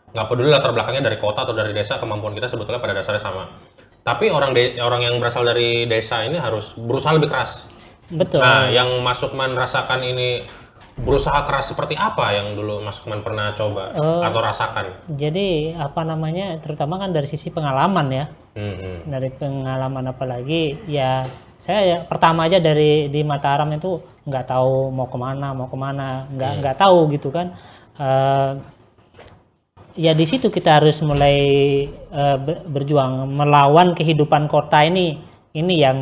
Nggak 0.07 0.27
peduli 0.27 0.49
latar 0.49 0.71
belakangnya 0.71 1.03
dari 1.05 1.17
kota 1.17 1.43
atau 1.43 1.51
dari 1.51 1.71
desa, 1.71 1.97
kemampuan 1.97 2.31
kita 2.31 2.47
sebetulnya 2.47 2.79
pada 2.79 2.95
dasarnya 2.95 3.19
sama. 3.19 3.43
Tapi 3.99 4.31
orang 4.31 4.55
de- 4.55 4.79
orang 4.79 5.03
yang 5.03 5.15
berasal 5.17 5.43
dari 5.43 5.83
desa 5.83 6.23
ini 6.23 6.35
harus 6.35 6.71
berusaha 6.73 7.11
lebih 7.13 7.27
keras. 7.27 7.67
betul 8.07 8.39
Nah, 8.39 8.71
yang 8.71 9.03
Mas 9.03 9.19
Sukman 9.19 9.51
rasakan 9.51 9.99
ini 10.01 10.47
berusaha 10.97 11.43
keras 11.43 11.67
seperti 11.67 11.91
apa 11.93 12.31
yang 12.31 12.55
dulu 12.55 12.79
Mas 12.79 12.95
Sukman 12.95 13.19
pernah 13.19 13.51
coba 13.51 13.91
Eh. 13.91 14.21
atau 14.23 14.39
rasakan? 14.39 14.85
jadi 15.11 15.75
apa 15.75 16.01
namanya 16.01 16.55
terutama 16.57 16.97
kan 16.97 17.11
dari 17.11 17.27
sisi 17.27 17.51
pengalaman 17.51 18.07
ya 18.09 18.25
Hmm, 18.55 18.73
hmm. 18.73 18.97
dari 19.05 19.27
pengalaman 19.29 20.07
apalagi 20.07 20.79
ya 20.87 21.27
saya 21.57 21.81
ya, 21.83 21.97
pertama 22.05 22.45
aja 22.45 22.61
dari 22.61 23.09
di 23.09 23.21
Mataram 23.25 23.67
itu 23.73 23.99
nggak 24.29 24.45
tahu 24.45 24.93
mau 24.93 25.09
ke 25.09 25.17
mana 25.17 25.47
mau 25.57 25.67
ke 25.67 25.77
mana 25.77 26.29
nggak 26.29 26.51
Hmm. 26.53 26.59
nggak 26.61 26.77
tahu 26.77 26.97
gitu 27.13 27.29
kan. 27.33 27.47
Eh, 27.97 28.51
ya 29.97 30.13
di 30.13 30.25
situ 30.29 30.53
kita 30.53 30.77
harus 30.77 31.01
mulai 31.01 31.37
be- 32.45 32.61
berjuang 32.69 33.25
melawan 33.33 33.97
kehidupan 33.97 34.45
kota 34.45 34.85
ini 34.85 35.17
ini 35.57 35.73
yang 35.81 35.97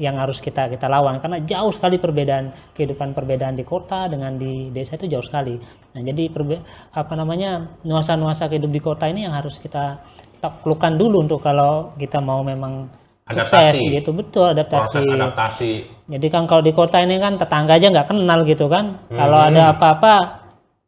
yang 0.00 0.16
harus 0.16 0.40
kita 0.40 0.72
kita 0.72 0.88
lawan. 0.88 1.20
Karena 1.20 1.36
jauh 1.44 1.68
sekali 1.68 2.00
perbedaan 2.00 2.56
kehidupan 2.72 3.12
perbedaan 3.12 3.52
di 3.52 3.64
kota 3.68 4.08
dengan 4.08 4.40
di 4.40 4.72
desa 4.72 4.96
itu 4.96 5.04
jauh 5.12 5.20
sekali. 5.20 5.60
Nah 5.92 6.00
jadi 6.00 6.32
perbe- 6.32 6.64
apa 6.96 7.12
namanya 7.12 7.68
nuansa-nuansa 7.84 8.48
kehidupan 8.48 8.72
di 8.72 8.80
kota 8.80 9.04
ini 9.12 9.28
yang 9.28 9.36
harus 9.36 9.60
kita 9.60 10.00
taklukkan 10.40 10.96
dulu 10.96 11.20
untuk 11.28 11.44
kalau 11.44 11.92
kita 12.00 12.24
mau 12.24 12.40
memang 12.40 12.88
sukses 13.24 13.56
Adaptasi. 13.56 13.84
gitu 13.88 14.10
betul 14.12 14.44
adaptasi 14.52 15.00
Proses 15.00 15.04
adaptasi. 15.08 15.72
jadi 16.12 16.26
kan 16.28 16.44
kalau 16.44 16.60
di 16.60 16.72
kota 16.72 17.00
ini 17.00 17.16
kan 17.16 17.40
tetangga 17.40 17.72
aja 17.74 17.88
nggak 17.88 18.08
kenal 18.12 18.44
gitu 18.44 18.68
kan. 18.68 19.00
Kalau 19.08 19.38
Hmm. 19.40 19.48
ada 19.48 19.62
apa-apa 19.72 20.14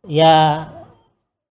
ya 0.05 0.69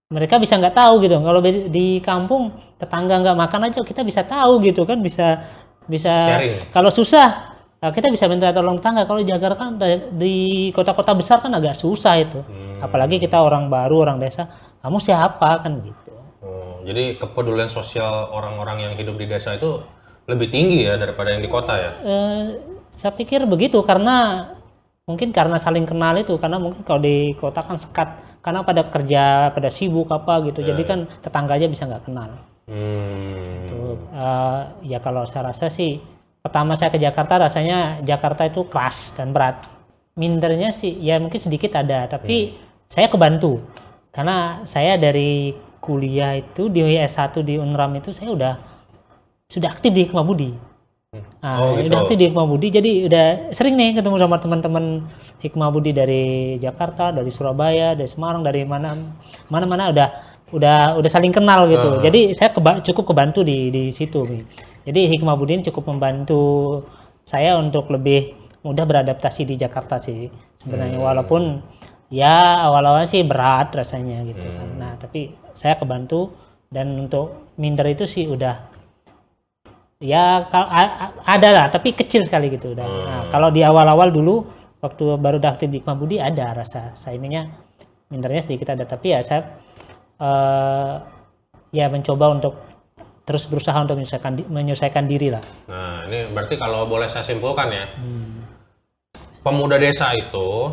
mereka 0.08 0.38
bisa 0.38 0.56
nggak 0.56 0.78
tahu 0.78 1.02
gitu. 1.02 1.18
Kalau 1.18 1.42
di 1.42 1.98
kampung 2.00 2.54
tetangga 2.78 3.18
nggak 3.18 3.38
makan 3.38 3.62
aja 3.66 3.82
kita 3.82 4.06
bisa 4.06 4.22
tahu 4.24 4.62
gitu 4.62 4.86
kan 4.86 5.02
bisa 5.02 5.42
bisa 5.86 6.14
Sharing. 6.14 6.70
kalau 6.70 6.94
susah 6.94 7.58
nah, 7.82 7.90
kita 7.90 8.14
bisa 8.14 8.30
minta 8.30 8.54
tolong 8.54 8.78
tetangga. 8.78 9.10
Kalau 9.10 9.20
di 9.20 9.28
Jakarta 9.28 9.58
kan 9.58 9.82
di 10.14 10.36
kota-kota 10.70 11.18
besar 11.18 11.42
kan 11.42 11.50
agak 11.50 11.74
susah 11.74 12.22
itu. 12.22 12.46
Hmm. 12.46 12.86
Apalagi 12.86 13.18
kita 13.18 13.42
orang 13.42 13.68
baru 13.68 14.06
orang 14.06 14.22
desa. 14.22 14.46
Kamu 14.86 15.02
siapa 15.02 15.66
kan 15.66 15.82
gitu. 15.82 16.14
Oh, 16.46 16.78
jadi 16.86 17.18
kepedulian 17.18 17.74
sosial 17.74 18.30
orang-orang 18.30 18.86
yang 18.86 18.94
hidup 18.94 19.18
di 19.18 19.26
desa 19.26 19.58
itu 19.58 19.82
lebih 20.26 20.48
tinggi 20.50 20.90
ya 20.90 20.98
daripada 20.98 21.34
yang 21.34 21.42
di 21.46 21.50
kota 21.50 21.74
ya? 21.78 21.92
Eh, 22.02 22.42
saya 22.90 23.14
pikir 23.14 23.46
begitu 23.46 23.78
karena 23.86 24.50
mungkin 25.06 25.30
karena 25.30 25.62
saling 25.62 25.86
kenal 25.86 26.18
itu 26.18 26.34
karena 26.42 26.58
mungkin 26.58 26.82
kalau 26.82 26.98
di 26.98 27.38
kota 27.38 27.62
kan 27.62 27.78
sekat 27.78 28.42
karena 28.42 28.66
pada 28.66 28.90
kerja 28.90 29.54
pada 29.54 29.70
sibuk 29.70 30.10
apa 30.10 30.42
gitu 30.50 30.66
jadi 30.66 30.82
kan 30.82 31.06
tetangga 31.22 31.58
aja 31.58 31.70
bisa 31.70 31.86
nggak 31.86 32.06
kenal. 32.10 32.30
Hmm. 32.66 33.70
Tuh, 33.70 33.98
eh, 34.14 34.62
ya 34.90 34.98
kalau 34.98 35.30
saya 35.30 35.54
rasa 35.54 35.70
sih 35.70 36.02
pertama 36.42 36.74
saya 36.74 36.90
ke 36.90 36.98
Jakarta 36.98 37.42
rasanya 37.46 38.02
Jakarta 38.02 38.50
itu 38.50 38.66
keras 38.66 39.14
dan 39.14 39.30
berat. 39.30 39.62
Mindernya 40.16 40.72
sih 40.72 40.96
ya 41.04 41.22
mungkin 41.22 41.38
sedikit 41.38 41.78
ada 41.78 42.10
tapi 42.10 42.58
saya 42.90 43.10
kebantu. 43.10 43.62
Karena 44.10 44.64
saya 44.64 44.96
dari 44.96 45.52
kuliah 45.84 46.40
itu 46.40 46.72
di 46.72 46.82
S1 46.82 47.46
di 47.46 47.62
Unram 47.62 47.94
itu 48.00 48.10
saya 48.10 48.32
udah 48.34 48.54
sudah 49.46 49.70
aktif 49.72 49.92
di 49.94 50.06
Hikmah 50.06 50.26
Budi 50.26 50.52
Nah, 51.16 51.64
Oh, 51.64 51.80
gitu. 51.80 51.88
udah 51.88 52.00
aktif 52.04 52.18
di 52.20 52.26
Hikmah 52.28 52.44
Budi, 52.44 52.68
jadi 52.68 52.92
udah 53.08 53.26
sering 53.56 53.80
nih 53.80 53.96
ketemu 53.96 54.20
sama 54.20 54.36
teman-teman 54.36 55.08
Hikmah 55.40 55.72
Budi 55.72 55.96
dari 55.96 56.60
Jakarta, 56.60 57.16
dari 57.16 57.32
Surabaya, 57.32 57.96
dari 57.96 58.04
Semarang, 58.04 58.44
dari 58.44 58.68
mana 58.68 58.92
mana-mana 59.48 59.96
udah 59.96 60.08
udah 60.52 61.00
udah 61.00 61.08
saling 61.08 61.32
kenal 61.32 61.72
gitu. 61.72 62.04
Jadi 62.04 62.36
saya 62.36 62.52
keba- 62.52 62.84
cukup 62.84 63.16
kebantu 63.16 63.48
di 63.48 63.72
di 63.72 63.84
situ. 63.96 64.28
Jadi 64.84 65.08
Hikmah 65.08 65.40
Budi 65.40 65.56
ini 65.56 65.64
cukup 65.64 65.88
membantu 65.88 66.84
saya 67.24 67.56
untuk 67.56 67.88
lebih 67.96 68.36
mudah 68.68 68.84
beradaptasi 68.84 69.48
di 69.48 69.56
Jakarta 69.56 69.96
sih 69.96 70.28
sebenarnya 70.60 71.00
walaupun 71.00 71.64
ya 72.12 72.60
awal-awal 72.60 73.08
sih 73.08 73.24
berat 73.24 73.72
rasanya 73.72 74.20
gitu 74.28 74.44
kan. 74.44 74.68
Nah, 74.76 74.94
tapi 75.00 75.32
saya 75.56 75.80
kebantu 75.80 76.36
dan 76.68 76.92
untuk 77.00 77.56
minder 77.56 77.88
itu 77.88 78.04
sih 78.04 78.28
udah 78.28 78.75
ya 80.00 80.48
kal- 80.52 80.68
a- 80.70 80.96
a- 81.10 81.16
ada 81.24 81.50
lah 81.56 81.66
tapi 81.72 81.96
kecil 81.96 82.28
sekali 82.28 82.52
gitu 82.52 82.76
udah. 82.76 82.88
Nah, 82.88 83.22
kalau 83.32 83.50
di 83.50 83.64
awal-awal 83.64 84.12
dulu 84.12 84.44
waktu 84.84 85.18
baru 85.18 85.40
aktif 85.44 85.72
di 85.72 85.80
Hikmah 85.82 85.98
Budi 85.98 86.18
ada 86.20 86.52
rasa 86.52 86.94
saya 87.00 87.16
ininya 87.16 87.48
mindernya 88.12 88.44
sedikit 88.44 88.76
ada. 88.76 88.84
Tapi 88.84 89.16
ya 89.16 89.20
saya 89.24 89.42
eh, 90.20 90.94
ya 91.72 91.86
mencoba 91.88 92.26
untuk 92.36 92.54
terus 93.26 93.50
berusaha 93.50 93.74
untuk 93.82 93.98
menyelesaikan 93.98 94.34
menyelesaikan 94.48 95.06
diri 95.10 95.34
lah. 95.34 95.42
Nah, 95.66 96.06
ini 96.06 96.30
berarti 96.30 96.56
kalau 96.62 96.86
boleh 96.86 97.10
saya 97.10 97.26
simpulkan 97.26 97.74
ya, 97.74 97.86
pemuda 99.42 99.82
desa 99.82 100.14
itu 100.14 100.70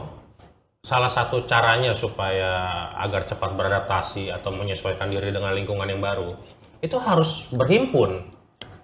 salah 0.85 1.09
satu 1.09 1.49
caranya 1.49 1.95
supaya 1.97 2.91
agar 3.00 3.25
cepat 3.25 3.55
beradaptasi 3.57 4.29
atau 4.35 4.50
menyesuaikan 4.52 5.09
diri 5.09 5.33
dengan 5.33 5.55
lingkungan 5.55 5.87
yang 5.88 6.02
baru 6.02 6.29
itu 6.83 6.99
harus 6.99 7.47
berhimpun, 7.55 8.26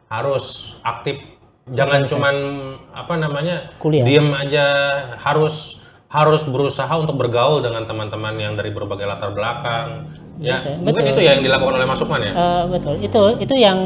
harus 0.08 0.76
aktif. 0.82 1.20
Jangan 1.68 2.08
cuman 2.08 2.34
apa 2.90 3.14
namanya 3.14 3.76
Kuliah. 3.76 4.04
diem 4.04 4.32
aja, 4.32 4.66
harus 5.20 5.76
harus 6.08 6.40
berusaha 6.48 6.88
untuk 6.96 7.20
bergaul 7.20 7.60
dengan 7.60 7.84
teman-teman 7.84 8.32
yang 8.40 8.56
dari 8.56 8.72
berbagai 8.72 9.04
latar 9.04 9.36
belakang. 9.36 10.08
Ya, 10.40 10.64
Betul, 10.64 10.74
mungkin 10.80 11.02
betul. 11.04 11.12
itu 11.12 11.20
ya 11.20 11.30
yang 11.36 11.44
dilakukan 11.44 11.74
oleh 11.76 11.86
Mas 11.86 11.98
Sukman 12.00 12.22
ya. 12.24 12.32
Eh, 12.32 12.62
betul 12.70 12.94
itu 13.02 13.22
itu 13.36 13.54
yang 13.58 13.78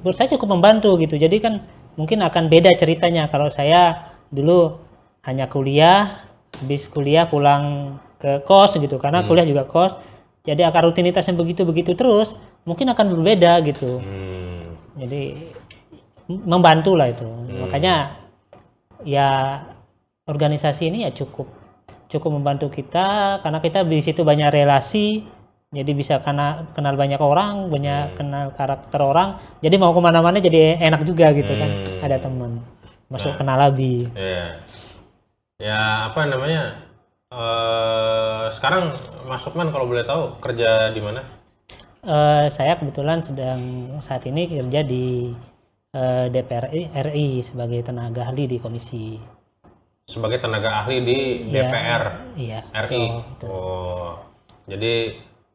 menurut 0.00 0.16
saya 0.16 0.30
cukup 0.30 0.48
membantu 0.54 0.94
gitu 0.96 1.16
jadi 1.16 1.36
kan 1.40 1.54
mungkin 1.96 2.20
akan 2.22 2.48
beda 2.48 2.70
ceritanya 2.76 3.26
kalau 3.26 3.48
saya 3.48 4.12
dulu 4.30 4.78
hanya 5.24 5.44
kuliah 5.44 6.24
habis 6.56 6.86
kuliah 6.86 7.24
pulang 7.24 7.96
ke 8.16 8.40
kos 8.44 8.76
gitu 8.76 8.96
karena 8.96 9.24
kuliah 9.24 9.44
juga 9.44 9.64
kos 9.64 9.96
jadi 10.40 10.68
akar 10.68 10.88
rutinitas 10.88 11.24
yang 11.24 11.36
begitu 11.36 11.64
begitu 11.64 11.92
terus 11.92 12.32
mungkin 12.64 12.88
akan 12.92 13.06
berbeda 13.12 13.60
gitu 13.64 14.00
Hmm. 14.00 14.39
Jadi 14.94 15.22
membantu 16.28 16.94
lah 16.94 17.10
itu 17.10 17.26
makanya 17.58 18.16
ya 19.02 19.60
organisasi 20.24 20.86
ini 20.86 20.98
ya 21.02 21.10
cukup 21.10 21.50
cukup 22.06 22.30
membantu 22.32 22.70
kita 22.70 23.38
karena 23.40 23.58
kita 23.58 23.82
di 23.82 23.98
situ 23.98 24.22
banyak 24.22 24.50
relasi 24.50 25.26
jadi 25.70 25.90
bisa 25.94 26.18
kena 26.18 26.66
kenal 26.74 26.94
banyak 26.94 27.18
orang 27.18 27.70
banyak 27.70 28.14
kenal 28.14 28.50
karakter 28.50 28.98
orang 28.98 29.28
jadi 29.58 29.78
mau 29.78 29.90
ke 29.90 30.00
mana-mana 30.00 30.38
jadi 30.38 30.78
enak 30.78 31.02
juga 31.02 31.30
gitu 31.30 31.54
kan 31.54 31.70
Hmm. 31.70 32.02
ada 32.02 32.16
teman 32.18 32.52
masuk 33.06 33.34
kenal 33.34 33.58
lebih 33.70 34.10
Iya. 34.14 34.62
Ya 35.60 35.80
apa 36.08 36.24
namanya? 36.24 36.78
eh 37.30 38.42
sekarang 38.50 38.96
Mas 39.26 39.38
Sukman 39.40 39.70
kalau 39.70 39.86
boleh 39.86 40.02
tahu 40.02 40.34
kerja 40.42 40.90
di 40.90 40.98
mana? 40.98 41.22
Eh, 42.00 42.46
saya 42.48 42.80
kebetulan 42.80 43.20
sedang 43.20 43.60
saat 44.00 44.24
ini 44.24 44.48
kerja 44.48 44.80
di 44.80 45.36
eh, 45.92 46.26
DPR 46.32 46.72
RI 47.12 47.44
sebagai 47.44 47.84
tenaga 47.84 48.24
ahli 48.24 48.48
di 48.48 48.56
komisi 48.56 49.20
Sebagai 50.08 50.40
tenaga 50.40 50.80
ahli 50.80 51.04
di 51.04 51.18
Iya. 51.46 51.68
DPR 51.68 52.04
iya 52.40 52.60
RI. 52.64 53.04
betul, 53.04 53.20
betul. 53.36 53.48
Oh, 53.52 54.10
jadi 54.64 54.94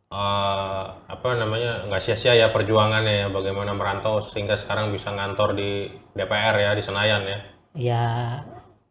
eh 0.05 0.83
apa 1.09 1.27
namanya? 1.33 1.89
nggak 1.89 1.99
sia-sia 1.99 2.37
ya 2.37 2.53
perjuangannya 2.53 3.25
ya 3.25 3.27
bagaimana 3.27 3.73
merantau 3.73 4.21
sehingga 4.21 4.53
sekarang 4.53 4.93
bisa 4.93 5.09
ngantor 5.11 5.57
di 5.57 5.89
DPR 6.13 6.55
ya 6.61 6.71
di 6.71 6.83
Senayan 6.85 7.25
ya. 7.25 7.39
ya 7.75 8.03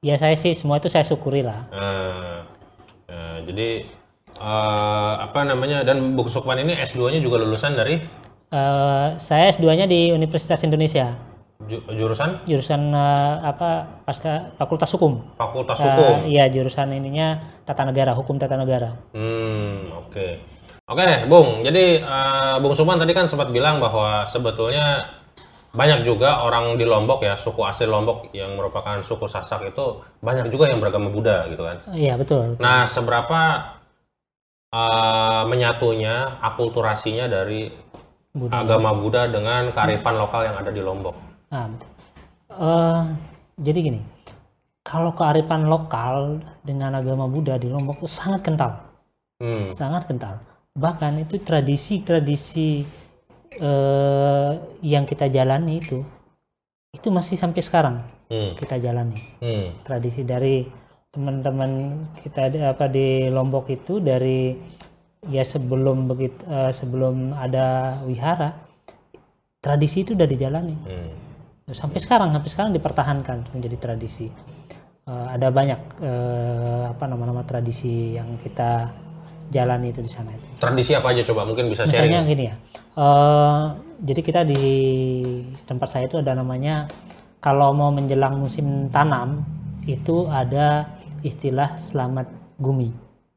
ya 0.02 0.14
saya 0.18 0.34
sih 0.34 0.52
semua 0.52 0.82
itu 0.82 0.90
saya 0.90 1.06
syukuri 1.06 1.40
lah 1.40 1.64
Eh, 1.70 2.38
eh, 3.08 3.36
jadi 3.46 3.68
eh 4.36 5.14
apa 5.20 5.40
namanya? 5.42 5.82
Dan 5.82 6.12
Bung 6.12 6.26
Sukman 6.26 6.58
ini 6.58 6.74
S2-nya 6.76 7.18
juga 7.18 7.38
lulusan 7.38 7.74
dari 7.74 7.98
Eh, 8.46 9.08
saya 9.16 9.50
S2-nya 9.50 9.84
di 9.84 10.08
Universitas 10.08 10.62
Indonesia 10.62 11.10
ju- 11.60 11.82
jurusan 11.88 12.44
jurusan 12.44 12.86
eh, 12.88 13.34
apa 13.42 13.98
pasca 14.02 14.54
Fakultas 14.54 14.90
Hukum 14.90 15.26
Fakultas 15.34 15.74
Eh, 15.76 15.84
Hukum. 15.84 16.16
iya 16.24 16.46
jurusan 16.46 16.86
ininya 16.88 17.34
tata 17.62 17.82
negara 17.82 18.12
hukum 18.12 18.38
tata 18.38 18.54
negara 18.54 18.94
Hmm, 19.10 19.90
oke. 19.96 20.26
Oke, 20.84 21.08
Bung. 21.26 21.64
Jadi 21.64 21.98
eh, 21.98 22.54
Bung 22.60 22.74
Suman 22.74 22.94
tadi 22.94 23.10
kan 23.10 23.26
sempat 23.26 23.50
bilang 23.50 23.80
bahwa 23.80 24.22
sebetulnya 24.24 25.08
banyak 25.74 26.06
juga 26.06 26.38
orang 26.38 26.78
di 26.78 26.86
Lombok 26.86 27.18
ya, 27.18 27.34
suku 27.34 27.58
asli 27.58 27.90
Lombok 27.90 28.30
yang 28.30 28.54
merupakan 28.54 29.02
suku 29.02 29.26
Sasak 29.26 29.66
itu 29.66 29.82
banyak 30.22 30.46
juga 30.46 30.70
yang 30.70 30.78
beragama 30.78 31.10
Buddha 31.10 31.50
gitu 31.50 31.66
kan. 31.66 31.82
iya 31.90 32.14
betul 32.14 32.54
Nah, 32.62 32.86
seberapa 32.86 33.73
eh, 34.80 35.42
menyatunya 35.50 36.14
akulturasinya 36.48 37.26
dari 37.36 37.60
Budaya. 38.34 38.60
agama 38.62 38.90
Buddha 39.00 39.22
dengan 39.36 39.62
kearifan 39.76 40.14
lokal 40.22 40.40
yang 40.48 40.56
ada 40.62 40.70
di 40.76 40.82
Lombok? 40.82 41.16
Ah, 41.50 41.66
betul. 41.70 41.90
Eh, 42.54 43.02
jadi 43.66 43.78
gini, 43.88 44.00
kalau 44.84 45.10
kearifan 45.14 45.62
lokal 45.74 46.42
dengan 46.68 46.92
agama 47.00 47.26
Buddha 47.30 47.56
di 47.58 47.68
Lombok 47.70 48.02
itu 48.02 48.10
sangat 48.10 48.40
kental, 48.46 48.72
Hmm, 49.42 49.68
sangat 49.74 50.06
kental. 50.10 50.34
Bahkan 50.74 51.12
itu 51.26 51.36
tradisi-tradisi 51.42 52.86
eh, 53.60 54.52
yang 54.82 55.04
kita 55.06 55.26
jalani 55.30 55.78
itu, 55.82 56.02
itu 56.96 57.08
masih 57.10 57.36
sampai 57.38 57.62
sekarang 57.62 57.96
hmm, 58.30 58.50
kita 58.58 58.76
jalani. 58.82 59.18
hmm, 59.42 59.66
Tradisi 59.86 60.22
dari 60.26 60.66
teman-teman 61.14 61.70
kita 62.26 62.50
di- 62.50 62.60
apa 62.60 62.90
di 62.90 63.30
Lombok 63.30 63.70
itu 63.70 64.02
dari 64.02 64.58
ya 65.30 65.46
sebelum 65.46 66.10
begitu 66.10 66.42
eh, 66.50 66.74
sebelum 66.74 67.32
ada 67.32 67.96
wihara, 68.04 68.50
tradisi 69.62 70.02
itu 70.04 70.12
udah 70.12 70.28
dijalani 70.28 70.76
hmm. 70.76 71.72
sampai 71.72 72.02
sekarang 72.02 72.34
sampai 72.34 72.50
sekarang 72.50 72.70
dipertahankan 72.74 73.48
menjadi 73.54 73.76
tradisi 73.80 74.28
Eh, 75.04 75.26
ada 75.36 75.52
banyak 75.52 76.00
eh, 76.00 76.82
apa 76.88 77.04
nama-nama 77.04 77.44
tradisi 77.44 78.16
yang 78.16 78.40
kita 78.40 78.88
jalani 79.52 79.92
itu 79.92 80.00
di 80.00 80.08
sana 80.08 80.32
itu 80.32 80.48
Tradisi 80.56 80.96
apa 80.96 81.12
aja 81.12 81.20
coba? 81.28 81.44
Mungkin 81.44 81.68
bisa 81.68 81.84
misalnya 81.84 82.24
sharing. 82.24 82.32
gini 82.32 82.44
ya 82.48 82.54
eh, 82.96 83.62
jadi 84.00 84.20
kita 84.24 84.40
di 84.48 84.64
tempat 85.68 85.92
saya 85.92 86.08
itu 86.08 86.24
ada 86.24 86.32
namanya 86.32 86.88
kalau 87.44 87.76
mau 87.76 87.92
menjelang 87.92 88.40
musim 88.40 88.88
tanam 88.88 89.44
itu 89.84 90.24
ada 90.32 90.88
istilah 91.24 91.80
selamat 91.80 92.28
bumi. 92.60 92.92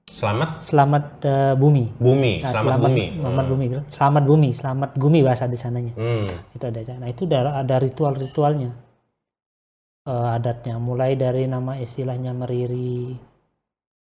Selamat? 0.07 0.63
Selamat 0.63 1.05
eh, 1.23 1.53
bumi. 1.55 1.91
Bumi, 1.99 2.43
Nah, 2.43 2.51
selamat 2.51 2.79
bumi. 2.87 3.05
selamat 3.19 3.45
bumi 3.51 3.65
selamat 3.91 4.23
bumi 4.23 4.49
selamat 4.55 4.89
bumi 4.95 5.19
bahasa 5.23 5.47
di 5.51 5.57
sananya. 5.59 5.93
Hmm. 5.99 6.27
itu 6.55 6.63
ada 6.63 6.79
nah 6.99 7.07
itu 7.11 7.23
ada 7.27 7.59
ada 7.63 7.75
ritual-ritualnya. 7.79 8.71
Eh, 10.07 10.29
adatnya. 10.39 10.79
Mulai 10.79 11.19
dari 11.19 11.43
nama 11.47 11.75
istilahnya 11.75 12.31
meriri 12.31 13.15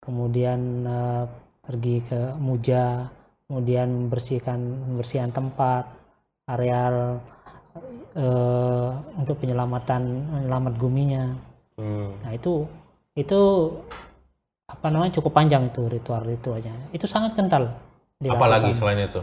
kemudian 0.01 0.61
eh, 0.89 1.25
pergi 1.61 1.97
ke 2.01 2.21
muja 2.41 3.05
kemudian 3.45 4.09
membersihkan 4.09 4.57
membersihkan 4.89 5.37
tempat 5.37 5.85
areal 6.49 7.21
eh, 8.17 8.89
untuk 9.21 9.37
penyelamatan 9.37 10.03
penyelamat 10.33 10.75
guminya. 10.81 11.25
Hmm. 11.81 12.13
nah 12.21 12.37
itu 12.37 12.69
itu 13.21 13.41
apa 14.71 14.87
namanya 14.89 15.19
cukup 15.19 15.33
panjang 15.35 15.67
itu 15.67 15.83
ritual-ritualnya 15.91 16.73
itu 16.95 17.05
sangat 17.05 17.35
kental 17.35 17.75
dilakukan 18.23 18.77
selain 18.79 19.01
itu? 19.09 19.21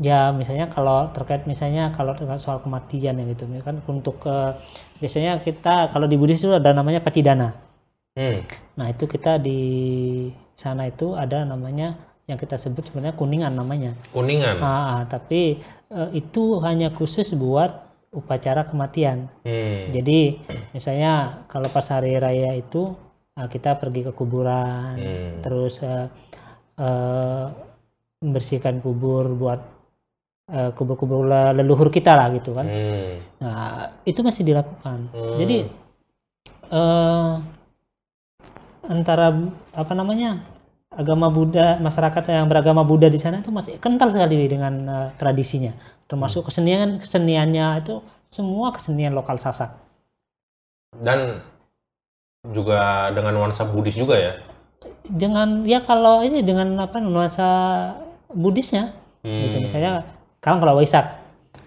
ya 0.00 0.32
misalnya 0.32 0.68
kalau 0.72 1.12
terkait 1.12 1.44
misalnya 1.44 1.92
kalau 1.92 2.16
dengan 2.16 2.40
soal 2.40 2.64
kematian 2.64 3.20
ya 3.20 3.24
gitu 3.36 3.44
kan 3.60 3.84
untuk 3.84 4.16
eh, 4.24 4.56
biasanya 5.00 5.44
kita 5.44 5.92
kalau 5.92 6.08
di 6.08 6.16
Buddhis 6.16 6.40
itu 6.40 6.52
ada 6.52 6.72
namanya 6.72 7.00
patidana 7.04 7.52
Hmm. 8.18 8.42
nah 8.74 8.90
itu 8.90 9.06
kita 9.06 9.38
di 9.38 9.62
sana 10.58 10.90
itu 10.90 11.14
ada 11.14 11.46
namanya 11.46 11.94
yang 12.26 12.42
kita 12.42 12.58
sebut 12.58 12.90
sebenarnya 12.90 13.14
kuningan 13.14 13.54
namanya 13.54 13.94
Kuningan. 14.10 14.58
Ah, 14.58 14.66
ah, 14.66 15.00
tapi 15.06 15.62
eh, 15.94 16.08
itu 16.14 16.58
hanya 16.66 16.90
khusus 16.90 17.30
buat 17.38 17.89
upacara 18.10 18.66
kematian 18.66 19.30
Hmm. 19.46 19.94
jadi 19.94 20.42
misalnya 20.74 21.46
kalau 21.46 21.70
pas 21.70 21.86
hari 21.88 22.18
raya 22.18 22.58
itu 22.58 22.94
ah, 23.38 23.46
kita 23.46 23.78
pergi 23.78 24.10
ke 24.10 24.12
kuburan 24.12 24.98
Hmm. 24.98 25.38
terus 25.40 25.78
eh, 25.80 26.06
eh, 26.76 27.46
membersihkan 28.20 28.82
kubur 28.82 29.30
buat 29.32 29.60
eh, 30.50 30.70
kubur-kubur 30.74 31.22
le- 31.24 31.54
leluhur 31.56 31.88
kita 31.88 32.18
lah 32.18 32.26
gitu 32.34 32.50
kan. 32.52 32.66
Hmm. 32.66 33.14
Nah 33.40 33.56
itu 34.02 34.20
masih 34.20 34.42
dilakukan. 34.42 35.08
Hmm. 35.14 35.38
Jadi 35.38 35.56
eh, 36.68 37.32
antara 38.90 39.30
apa 39.70 39.92
namanya 39.94 40.42
agama 40.90 41.30
Buddha 41.30 41.78
masyarakat 41.78 42.22
yang 42.30 42.46
beragama 42.50 42.82
Buddha 42.82 43.06
di 43.06 43.18
sana 43.22 43.38
itu 43.42 43.50
masih 43.54 43.78
kental 43.78 44.10
sekali 44.10 44.46
dengan 44.50 44.74
eh, 44.88 45.08
tradisinya, 45.20 45.72
termasuk 46.10 46.46
kesenian 46.50 46.98
keseniannya 47.02 47.66
itu 47.82 48.02
semua 48.30 48.74
kesenian 48.74 49.14
lokal 49.14 49.38
Sasak. 49.38 49.70
Dan 50.98 51.42
juga 52.56 53.10
dengan 53.14 53.36
nuansa 53.36 53.68
Buddhis 53.68 53.96
juga 54.00 54.16
ya. 54.18 54.32
Dengan 55.04 55.66
ya 55.68 55.84
kalau 55.84 56.24
ini 56.24 56.40
dengan 56.40 56.72
apa 56.80 56.98
nuansa 57.00 57.48
Buddhisnya 58.32 58.96
Hmm. 59.20 59.44
gitu 59.44 59.60
misalnya 59.60 60.00
sekarang 60.40 60.64
kalau 60.64 60.80
Waisak 60.80 61.20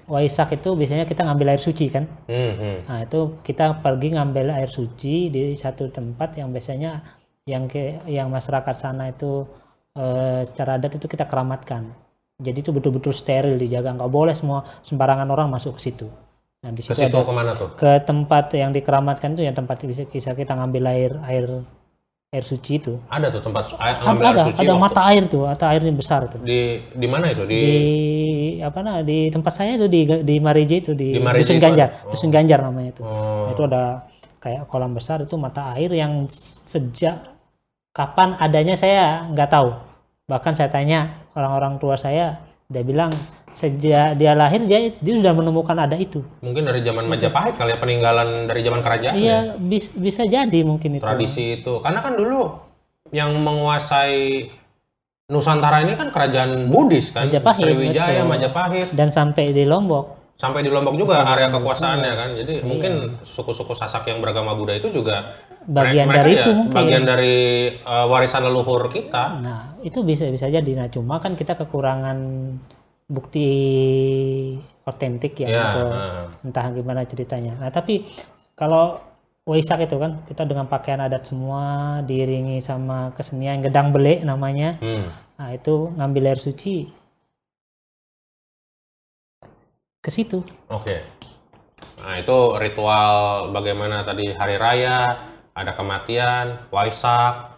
Waisak 0.09 0.57
itu 0.57 0.73
biasanya 0.73 1.05
kita 1.05 1.21
ngambil 1.21 1.53
air 1.53 1.62
suci 1.62 1.86
kan 1.93 2.09
Hmm, 2.25 2.53
hmm. 2.57 2.77
nah 2.89 3.05
itu 3.05 3.38
kita 3.45 3.77
pergi 3.86 4.17
ngambil 4.17 4.49
air 4.57 4.73
suci 4.73 5.29
di 5.29 5.53
satu 5.53 5.86
tempat 5.93 6.33
yang 6.33 6.49
biasanya 6.49 7.05
yang 7.47 7.67
ke 7.67 7.99
yang 8.08 8.27
masyarakat 8.32 8.75
sana 8.75 9.12
itu 9.12 9.43
eh, 9.99 10.41
secara 10.47 10.79
adat 10.79 10.95
itu 10.99 11.08
kita 11.12 11.25
keramatkan 11.27 11.91
jadi 12.39 12.58
itu 12.63 12.71
betul-betul 12.75 13.12
steril 13.15 13.56
dijaga 13.60 13.93
nggak 13.99 14.12
boleh 14.12 14.34
semua 14.36 14.63
sembarangan 14.88 15.27
orang 15.32 15.47
masuk 15.51 15.75
ke 15.77 15.82
situ 15.91 16.08
nah 16.63 16.71
di 16.71 16.79
Ke 16.88 16.93
situ 16.95 17.03
situ 17.08 17.19
ada 17.19 17.27
ke 17.27 17.34
mana 17.36 17.51
tuh? 17.60 17.69
ke 17.75 17.91
tempat 18.08 18.45
yang 18.56 18.71
dikeramatkan 18.71 19.36
itu 19.36 19.43
yang 19.47 19.56
tempat 19.60 19.84
bisa, 19.84 20.03
bisa 20.08 20.32
kita 20.32 20.56
ngambil 20.56 20.84
air 20.95 21.12
air 21.27 21.45
air 22.34 22.45
suci 22.45 22.82
itu. 22.82 22.93
Ada 23.13 23.27
tuh 23.29 23.41
tempat 23.45 23.63
air, 23.77 23.95
Ada, 24.01 24.25
air 24.25 24.34
ada, 24.34 24.43
suci 24.47 24.63
ada 24.65 24.73
mata 24.73 25.01
air 25.06 25.23
tuh, 25.29 25.45
mata 25.45 25.65
airnya 25.69 25.93
besar 25.93 26.21
tuh. 26.34 26.41
di 26.41 26.82
di 27.01 27.08
mana 27.08 27.29
itu 27.29 27.43
di, 27.45 27.62
Di 27.62 27.73
apa 28.63 28.79
nah 28.82 28.97
di 29.06 29.29
tempat 29.29 29.53
saya 29.53 29.77
itu 29.77 29.86
di 29.91 30.01
di 30.25 30.36
Marije 30.41 30.75
itu 30.82 30.91
di, 30.97 31.13
Di 31.13 31.19
Marije 31.21 31.53
Dusun 31.53 31.60
Ganjar, 31.62 31.89
ada? 31.89 32.10
Dusun 32.10 32.29
Ganjar 32.34 32.60
namanya 32.65 32.89
itu. 32.97 33.03
oh, 33.06 33.53
Itu 33.53 33.62
ada 33.69 34.10
kayak 34.41 34.67
kolam 34.71 34.91
besar 34.97 35.23
itu 35.23 35.36
mata 35.38 35.75
air 35.77 35.91
yang 35.93 36.25
sejak 36.29 37.33
kapan 37.93 38.36
adanya 38.38 38.73
saya 38.73 39.29
nggak 39.29 39.49
tahu. 39.49 39.69
Bahkan 40.25 40.53
saya 40.53 40.67
tanya 40.67 41.13
orang-orang 41.32 41.77
tua 41.77 41.93
saya, 41.93 42.41
dia 42.65 42.82
bilang 42.82 43.13
sejak 43.53 44.17
dia 44.17 44.34
lahir 44.34 44.65
dia 44.65 44.89
dia 44.91 45.13
sudah 45.13 45.29
menemukan 45.32 45.77
ada 45.77 45.93
itu. 45.93 46.25
mungkin 46.41 46.65
dari 46.65 46.82
zaman 46.82 47.06
Majapahit 47.06 47.53
kali 47.53 47.69
ya 47.69 47.77
peninggalan 47.77 48.49
dari 48.49 48.65
zaman 48.65 48.82
kerajaan 48.82 49.13
ya, 49.13 49.21
Iya, 49.21 49.39
bis- 49.56 49.93
bisa 49.93 50.25
jadi 50.25 50.60
mungkin 50.65 50.97
itu. 50.97 51.06
tradisi 51.06 51.62
itu 51.62 51.77
karena 51.79 52.01
kan 52.01 52.17
dulu 52.17 52.49
yang 53.13 53.29
menguasai 53.38 54.49
Nusantara 55.23 55.86
ini 55.86 55.93
kan 55.93 56.10
kerajaan 56.10 56.65
Buddhis 56.67 57.13
kan 57.13 57.29
Majapahit, 57.29 57.62
Sriwijaya 57.62 58.25
betul. 58.25 58.27
Majapahit 58.27 58.88
Dan 58.91 59.08
sampai 59.08 59.53
di 59.53 59.63
Lombok. 59.63 60.34
sampai 60.34 60.60
di 60.60 60.73
Lombok 60.73 60.97
juga 60.97 61.21
area 61.23 61.47
kekuasaannya 61.47 62.12
kan 62.12 62.29
jadi 62.34 62.53
mungkin 62.60 63.21
suku-suku 63.23 63.71
Sasak 63.71 64.10
yang 64.10 64.17
beragama 64.17 64.58
Buddha 64.58 64.73
itu 64.73 64.89
juga 64.89 65.38
Bagian 65.63 66.08
mereka 66.12 66.19
dari 66.23 66.32
ya 66.34 66.43
itu 66.43 66.52
mungkin. 66.52 66.76
bagian 66.76 67.04
dari 67.08 67.36
uh, 67.88 68.06
warisan 68.12 68.43
leluhur 68.43 68.91
kita 68.91 69.23
Nah, 69.39 69.62
itu 69.84 70.04
bisa 70.04 70.28
bisa 70.28 70.52
jadi. 70.52 70.71
Nah, 70.76 70.88
cuma 70.91 71.23
kan 71.23 71.39
kita 71.39 71.56
kekurangan 71.56 72.17
bukti 73.08 73.49
otentik 74.84 75.39
ya, 75.39 75.47
ya 75.47 75.62
atau 75.71 75.88
nah. 75.91 76.28
entah 76.43 76.65
gimana 76.76 77.08
ceritanya. 77.08 77.56
Nah, 77.60 77.71
tapi 77.71 78.04
kalau 78.60 78.99
Waisak 79.43 79.84
itu 79.84 79.99
kan 79.99 80.23
kita 80.23 80.47
dengan 80.47 80.71
pakaian 80.71 81.04
adat 81.04 81.28
semua 81.28 81.99
diiringi 82.08 82.63
sama 82.63 83.12
kesenian 83.12 83.60
gedang 83.60 83.91
belek 83.91 84.23
namanya. 84.23 84.80
Hmm. 84.80 85.12
Nah, 85.36 85.52
itu 85.52 85.91
ngambil 85.99 86.32
air 86.32 86.39
suci 86.39 86.88
ke 89.99 90.08
situ. 90.08 90.47
Oke. 90.71 91.04
Nah, 91.99 92.15
itu 92.23 92.38
ritual 92.56 93.52
bagaimana 93.52 94.08
tadi 94.08 94.32
hari 94.32 94.56
raya, 94.56 95.32
ada 95.54 95.72
kematian, 95.72 96.66
waisak. 96.70 97.54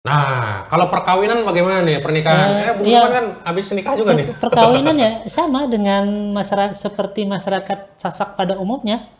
Nah, 0.00 0.64
kalau 0.66 0.88
perkawinan 0.88 1.44
bagaimana 1.44 1.84
nih 1.84 2.00
pernikahan? 2.00 2.56
Eh, 2.56 2.64
Eh, 2.64 2.74
Bung 2.74 2.88
iya. 2.88 3.04
Kan 3.04 3.26
habis 3.44 3.68
nikah 3.70 3.94
juga 3.94 4.16
nih. 4.16 4.32
Perkawinan 4.32 4.96
ya 4.96 5.10
sama 5.28 5.68
dengan 5.68 6.08
masyarakat 6.32 6.72
seperti 6.74 7.28
masyarakat 7.28 8.00
Sasak 8.00 8.32
pada 8.32 8.56
umumnya. 8.56 9.12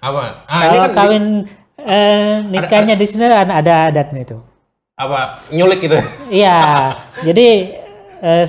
Apa? 0.00 0.48
Ah, 0.48 0.60
ini 0.64 0.68
Kalau 0.72 0.80
kan 0.80 0.88
di- 0.88 0.96
kawin 0.96 1.24
eh, 1.78 2.34
nikahnya 2.48 2.94
di 2.96 3.06
sini 3.06 3.28
ada, 3.28 3.44
ada 3.44 3.74
adatnya 3.88 4.22
itu. 4.24 4.38
apa? 4.92 5.36
Nyulik 5.50 5.82
gitu. 5.82 5.98
Iya, 6.28 6.90
jadi 7.28 7.48
eh, 8.18 8.46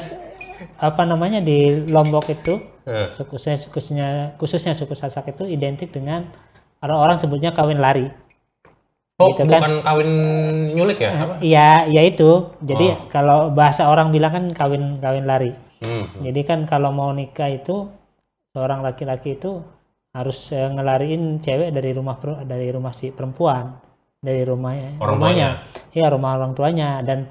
apa 0.77 1.03
namanya 1.03 1.39
di 1.39 1.83
Lombok 1.87 2.27
itu 2.29 2.55
Eh, 2.83 3.07
khususnya 3.15 3.55
khususnya 3.71 4.07
khususnya 4.35 4.75
suku 4.75 4.91
Sasak 4.91 5.31
itu 5.31 5.47
identik 5.47 5.87
dengan 5.89 6.27
orang-orang 6.79 7.15
sebutnya 7.15 7.51
kawin 7.51 7.79
lari. 7.79 8.11
Oh, 9.23 9.29
Gitu 9.31 9.47
kan. 9.47 9.59
bukan 9.63 9.73
kawin 9.81 10.09
nyulik 10.75 10.99
ya? 10.99 11.11
Apa? 11.15 11.33
Iya, 11.39 11.69
iya 11.87 12.01
itu. 12.03 12.51
Jadi 12.59 12.87
Oh. 12.91 12.97
kalau 13.07 13.39
bahasa 13.49 13.87
orang 13.87 14.11
bilang 14.11 14.31
kan 14.35 14.45
kawin 14.51 14.99
kawin 14.99 15.23
lari. 15.23 15.51
Hmm. 15.79 16.07
Jadi 16.19 16.41
kan 16.43 16.67
kalau 16.67 16.91
mau 16.91 17.11
nikah 17.11 17.47
itu 17.47 17.87
seorang 18.51 18.83
laki-laki 18.83 19.35
itu 19.35 19.59
harus 20.13 20.51
eh, 20.51 20.69
ngelariin 20.69 21.41
cewek 21.41 21.73
dari 21.73 21.91
rumah 21.91 22.15
dari 22.45 22.69
rumah 22.69 22.93
si 22.93 23.09
perempuan, 23.09 23.81
dari 24.21 24.45
rumahnya, 24.45 25.01
Orang 25.01 25.17
rumahnya, 25.17 25.65
ya 25.91 26.05
rumah 26.07 26.37
orang 26.37 26.53
tuanya 26.53 27.01
dan 27.01 27.25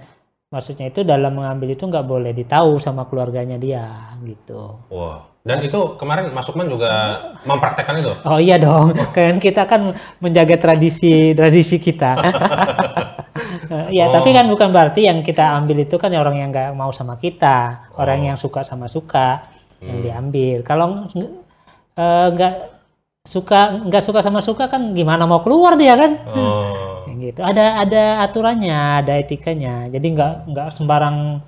maksudnya 0.53 0.93
itu 0.93 1.01
dalam 1.03 1.33
mengambil 1.33 1.73
itu 1.73 1.83
nggak 1.83 2.05
boleh 2.05 2.31
ditahu 2.31 2.77
sama 2.77 3.09
keluarganya 3.09 3.57
dia 3.57 4.13
gitu. 4.23 4.79
Wah. 4.93 5.27
Dan 5.43 5.59
itu 5.59 5.99
kemarin 5.99 6.31
Mas 6.31 6.47
Sukman 6.47 6.71
juga 6.71 7.19
mempraktekkan 7.43 7.99
itu. 7.99 8.13
Oh 8.23 8.39
iya 8.39 8.63
dong, 8.63 8.95
kan 9.11 9.43
kita 9.43 9.67
kan 9.67 9.91
menjaga 10.23 10.55
tradisi 10.55 11.35
tradisi 11.35 11.83
kita. 11.83 12.15
Ya, 13.89 14.09
Oh. 14.09 14.13
tapi 14.13 14.37
kan 14.37 14.45
bukan 14.45 14.69
berarti 14.69 15.09
yang 15.09 15.25
kita 15.25 15.57
ambil 15.57 15.89
itu 15.89 15.97
kan 15.97 16.13
orang 16.13 16.37
yang 16.37 16.53
nggak 16.53 16.77
mau 16.77 16.93
sama 16.93 17.17
kita, 17.17 17.89
orang 17.97 18.21
Oh. 18.21 18.27
yang 18.29 18.37
suka 18.37 18.61
sama 18.69 18.85
suka 18.85 19.49
yang 19.81 19.97
Hmm. 20.01 20.05
diambil. 20.05 20.57
Kalau 20.61 21.09
eh, 21.97 22.27
nggak 22.37 22.55
suka 23.25 23.89
nggak 23.89 24.05
suka 24.05 24.21
sama 24.21 24.45
suka 24.45 24.69
kan 24.69 24.93
gimana 24.93 25.25
mau 25.25 25.41
keluar 25.41 25.81
dia 25.81 25.97
kan? 25.97 26.21
Oh. 26.37 26.92
Kayak 27.05 27.17
gitu. 27.21 27.41
Ada 27.43 27.65
ada 27.83 28.03
aturannya, 28.25 28.81
ada 29.03 29.13
etikanya. 29.19 29.91
Jadi 29.91 30.07
nggak 30.15 30.33
nggak 30.51 30.69
sembarang 30.77 31.43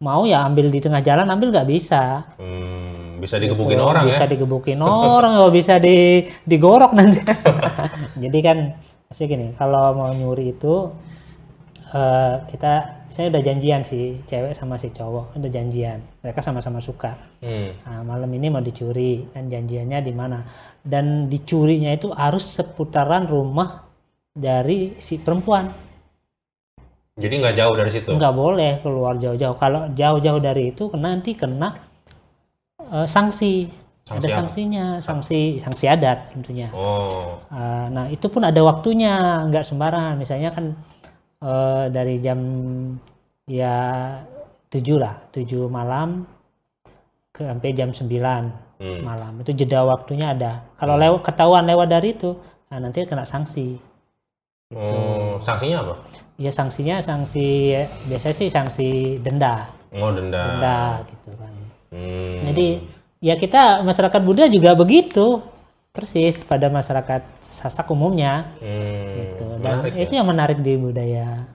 mau 0.00 0.24
ya 0.24 0.48
ambil 0.48 0.72
di 0.72 0.80
tengah 0.80 1.02
jalan 1.04 1.28
ambil 1.28 1.52
nggak 1.52 1.68
bisa. 1.68 2.24
Hmm, 2.40 3.20
bisa 3.20 3.36
digebukin 3.36 3.76
Gitu. 3.76 3.84
orang 3.84 4.04
bisa 4.08 4.24
ya. 4.24 4.30
digebukin 4.32 4.80
orang 4.80 5.32
oh, 5.36 5.52
bisa 5.52 5.76
di 5.76 6.24
digorok 6.48 6.96
nanti 6.96 7.20
jadi 8.24 8.38
kan 8.40 8.58
maksudnya 9.12 9.28
gini 9.28 9.46
kalau 9.60 9.92
mau 9.92 10.08
nyuri 10.16 10.56
itu 10.56 10.88
eh, 11.92 12.34
kita 12.48 12.72
saya 13.10 13.26
udah 13.28 13.42
janjian 13.42 13.82
sih 13.82 14.22
cewek 14.24 14.54
sama 14.54 14.78
si 14.78 14.88
cowok 14.94 15.34
udah 15.36 15.50
janjian 15.50 15.98
mereka 16.22 16.40
sama-sama 16.40 16.78
suka 16.80 17.12
Hmm. 17.40 17.72
nah, 17.84 18.04
malam 18.04 18.28
ini 18.36 18.52
mau 18.52 18.60
dicuri 18.60 19.24
dan 19.32 19.48
janjiannya 19.48 19.98
di 20.04 20.12
mana 20.12 20.44
dan 20.84 21.28
dicurinya 21.28 21.88
itu 21.92 22.12
harus 22.12 22.44
seputaran 22.44 23.24
rumah 23.24 23.89
dari 24.40 24.96
si 24.98 25.20
perempuan 25.20 25.68
Jadi 27.14 27.34
nggak 27.36 27.52
jauh 27.54 27.74
dari 27.76 27.90
situ. 27.92 28.08
nggak 28.10 28.32
boleh 28.32 28.80
keluar 28.80 29.14
jauh-jauh 29.14 29.52
kalau 29.54 29.92
jauh-jauh 29.92 30.40
dari 30.40 30.72
itu 30.72 30.88
nanti 30.96 31.36
kena 31.36 31.76
eh, 32.80 33.04
sanksi. 33.06 33.68
Sanksi 34.00 34.26
ada 34.26 34.26
apa? 34.26 34.38
sanksinya 34.42 34.84
sanksi 34.98 35.40
sanksi 35.60 35.84
adat 35.86 36.32
tentunya 36.34 36.72
Oh. 36.72 37.38
Eh, 37.52 37.86
nah 37.92 38.08
itu 38.08 38.26
pun 38.26 38.42
ada 38.42 38.58
waktunya 38.64 39.12
nggak 39.46 39.62
sembarangan 39.62 40.16
misalnya 40.16 40.50
kan 40.50 40.72
eh, 41.38 41.84
dari 41.92 42.16
jam 42.18 42.40
ya 43.46 43.76
7 44.66 44.96
lah 44.96 45.14
7 45.30 45.44
malam 45.68 46.24
ke 47.30 47.42
sampai 47.44 47.70
jam 47.72 47.90
9 47.92 48.72
Hmm. 48.80 49.04
malam 49.04 49.36
itu 49.44 49.52
jeda 49.52 49.84
waktunya 49.84 50.32
ada 50.32 50.64
kalau 50.80 50.96
lewat 50.96 51.20
ketahuan 51.20 51.68
lewat 51.68 51.92
dari 51.92 52.16
itu 52.16 52.32
nah 52.72 52.80
nanti 52.80 53.04
kena 53.04 53.28
sanksi 53.28 53.76
Oh, 54.70 55.42
sanksinya 55.42 55.82
apa? 55.82 55.94
ya 56.40 56.48
sanksinya 56.48 57.02
sanksi 57.02 57.74
biasanya 58.06 58.34
sih 58.38 58.48
sanksi 58.48 58.88
denda 59.20 59.66
Oh, 59.92 60.14
denda. 60.14 60.40
denda 60.40 60.78
gitu 61.10 61.30
kan. 61.34 61.52
Hmm. 61.90 62.46
Jadi 62.48 62.66
ya 63.18 63.34
kita 63.34 63.82
masyarakat 63.82 64.20
Buddha 64.22 64.46
juga 64.46 64.72
begitu 64.72 65.42
persis 65.90 66.40
pada 66.46 66.70
masyarakat 66.70 67.26
Sasak 67.50 67.90
umumnya 67.90 68.54
Hmm, 68.62 69.10
gitu. 69.18 69.46
Dan 69.58 69.82
menarik 69.82 69.94
itu 69.98 70.12
ya. 70.14 70.18
yang 70.22 70.28
menarik 70.30 70.58
di 70.62 70.78
budaya 70.78 71.50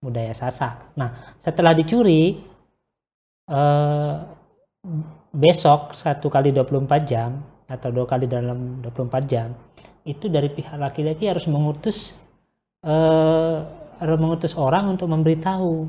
budaya 0.00 0.32
Sasak. 0.32 0.96
Nah, 0.96 1.36
setelah 1.38 1.76
dicuri 1.76 2.40
eh, 3.46 4.14
besok 5.30 5.92
satu 5.92 6.26
kali 6.26 6.48
24 6.50 7.04
jam 7.04 7.38
atau 7.68 7.92
dua 7.92 8.08
kali 8.08 8.24
dalam 8.24 8.80
24 8.80 9.24
jam 9.28 9.52
itu 10.04 10.28
dari 10.28 10.48
pihak 10.48 10.76
laki-laki 10.76 11.28
harus 11.28 11.44
mengutus 11.44 12.16
eh, 12.84 13.54
harus 13.98 14.18
mengutus 14.20 14.52
orang 14.54 14.92
untuk 14.92 15.08
memberitahu 15.08 15.88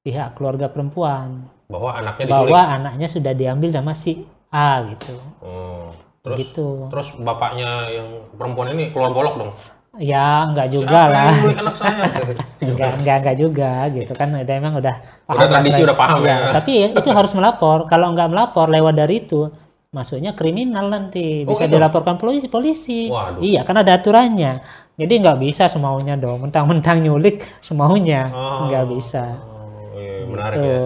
pihak 0.00 0.38
keluarga 0.38 0.70
perempuan 0.72 1.44
bahwa 1.70 1.90
anaknya 1.94 2.24
diculik. 2.30 2.50
bahwa 2.50 2.60
anaknya 2.66 3.08
sudah 3.10 3.32
diambil 3.36 3.70
sama 3.70 3.92
si 3.92 4.24
A 4.50 4.82
gitu. 4.90 5.14
Oh. 5.44 5.90
Terus 6.20 6.38
gitu. 6.52 6.68
terus 6.92 7.16
bapaknya 7.16 7.88
yang 7.88 8.08
perempuan 8.36 8.76
ini 8.76 8.92
keluar 8.92 9.14
golok 9.16 9.34
dong. 9.40 9.52
Ya 9.98 10.46
enggak 10.46 10.70
juga 10.70 11.10
Siapa 11.10 11.14
lah. 11.16 11.32
yang 11.34 11.60
anak 11.66 11.74
saya? 11.74 12.04
Enggak, 12.62 12.90
enggak, 13.02 13.16
enggak 13.24 13.36
juga 13.40 13.70
gitu 13.90 14.12
kan. 14.14 14.28
Itu 14.38 14.52
emang 14.54 14.78
udah 14.78 14.96
Udah 15.26 15.48
tradisi, 15.50 15.80
udah 15.82 15.96
paham 15.98 16.22
Iya, 16.22 16.30
ya. 16.30 16.36
Tapi 16.60 16.72
itu 16.94 17.08
harus 17.10 17.32
melapor. 17.34 17.90
Kalau 17.90 18.12
enggak 18.14 18.30
melapor 18.30 18.70
lewat 18.70 18.94
dari 18.94 19.26
itu, 19.26 19.50
masuknya 19.90 20.38
kriminal 20.38 20.86
nanti. 20.86 21.42
Oh, 21.42 21.56
Bisa 21.56 21.66
gitu? 21.66 21.74
dilaporkan 21.80 22.20
polisi. 22.20 22.46
polisi. 22.46 23.10
Waduh. 23.10 23.42
Iya, 23.42 23.66
kan 23.66 23.82
ada 23.82 23.98
aturannya. 23.98 24.62
Jadi 25.00 25.14
nggak 25.24 25.40
bisa 25.40 25.64
semaunya 25.72 26.12
dong. 26.20 26.44
Mentang-mentang 26.44 27.00
nyulik 27.00 27.40
semaunya. 27.64 28.28
Oh. 28.28 28.68
Nggak 28.68 28.84
bisa. 28.92 29.24
Oh, 29.40 29.96
iya, 29.96 30.28
menarik 30.28 30.56
Tuh. 30.60 30.68
ya. 30.68 30.80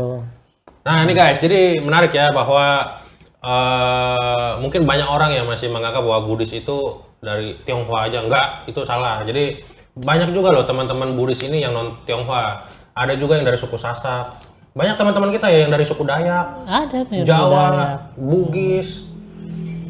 Nah 0.85 0.97
ini 1.03 1.13
guys, 1.19 1.43
jadi 1.43 1.83
menarik 1.83 2.15
ya 2.15 2.31
bahwa 2.31 2.95
eh, 3.43 4.53
mungkin 4.63 4.87
banyak 4.87 5.09
orang 5.11 5.35
yang 5.35 5.51
masih 5.51 5.73
menganggap 5.75 6.07
bahwa 6.07 6.31
Buddhis 6.31 6.55
itu 6.55 7.03
dari 7.19 7.59
Tionghoa 7.67 8.07
aja. 8.07 8.23
Enggak, 8.23 8.71
itu 8.71 8.87
salah. 8.87 9.27
Jadi 9.27 9.67
banyak 9.99 10.31
juga 10.31 10.55
loh 10.55 10.63
teman-teman 10.63 11.19
Buddhis 11.19 11.43
ini 11.43 11.67
yang 11.67 11.75
non 11.75 11.99
Tionghoa. 12.07 12.63
Ada 12.95 13.19
juga 13.19 13.43
yang 13.43 13.51
dari 13.51 13.59
suku 13.59 13.75
Sasak. 13.75 14.39
Banyak 14.79 14.95
teman-teman 14.95 15.31
kita 15.35 15.51
ya 15.51 15.67
yang 15.67 15.73
dari 15.75 15.87
suku 15.87 16.03
Dayak, 16.03 16.67
Ada 16.67 17.07
Jawa, 17.23 17.47
budaya. 17.47 17.87
Bugis. 18.19 19.07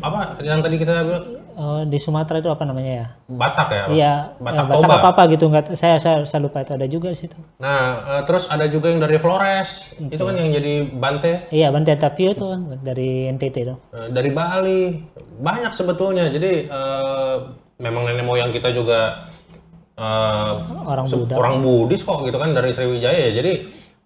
Apa 0.05 0.37
yang 0.45 0.61
tadi 0.61 0.77
kita 0.77 1.05
bilang? 1.05 1.34
Eh, 1.55 1.83
di 1.85 1.97
Sumatera 1.97 2.39
itu 2.39 2.49
apa 2.49 2.63
namanya 2.63 2.93
ya? 2.93 3.07
Batak 3.27 3.69
ya? 3.69 3.85
Iya, 3.89 4.13
Batak 4.37 4.59
eh, 4.61 4.69
Batak 4.69 4.83
Toba. 4.83 4.95
apa 4.97 5.09
apa 5.11 5.23
gitu 5.29 5.45
nggak? 5.47 5.65
Saya, 5.73 5.97
saya 5.97 6.17
saya 6.23 6.41
lupa 6.41 6.61
itu 6.61 6.73
ada 6.73 6.87
juga 6.87 7.09
di 7.09 7.19
situ. 7.19 7.39
Nah, 7.57 7.81
eh, 8.01 8.23
terus 8.25 8.45
ada 8.47 8.67
juga 8.67 8.89
yang 8.89 8.99
dari 8.99 9.17
Flores. 9.17 9.81
Itu 9.97 10.23
kan 10.23 10.35
yang 10.35 10.51
jadi 10.53 10.73
Bante 10.91 11.49
Iya, 11.49 11.71
Bante 11.71 11.95
Tapio 11.95 12.31
itu 12.31 12.45
kan 12.45 12.61
dari 12.81 13.27
NTT 13.29 13.57
itu. 13.63 13.75
dari 14.11 14.31
Bali. 14.31 14.83
Banyak 15.37 15.73
sebetulnya. 15.73 16.29
Jadi 16.29 16.67
eh, 16.67 17.37
memang 17.77 18.05
nenek 18.05 18.23
moyang 18.23 18.51
kita 18.51 18.71
juga 18.71 19.31
eh, 19.95 20.53
Orang 20.85 21.07
Buddha. 21.07 21.35
orang 21.35 21.57
Buddhis 21.61 22.03
kok 22.03 22.23
gitu 22.23 22.35
kan 22.35 22.51
dari 22.51 22.71
Sriwijaya 22.71 23.31
ya. 23.31 23.33
Jadi 23.35 23.53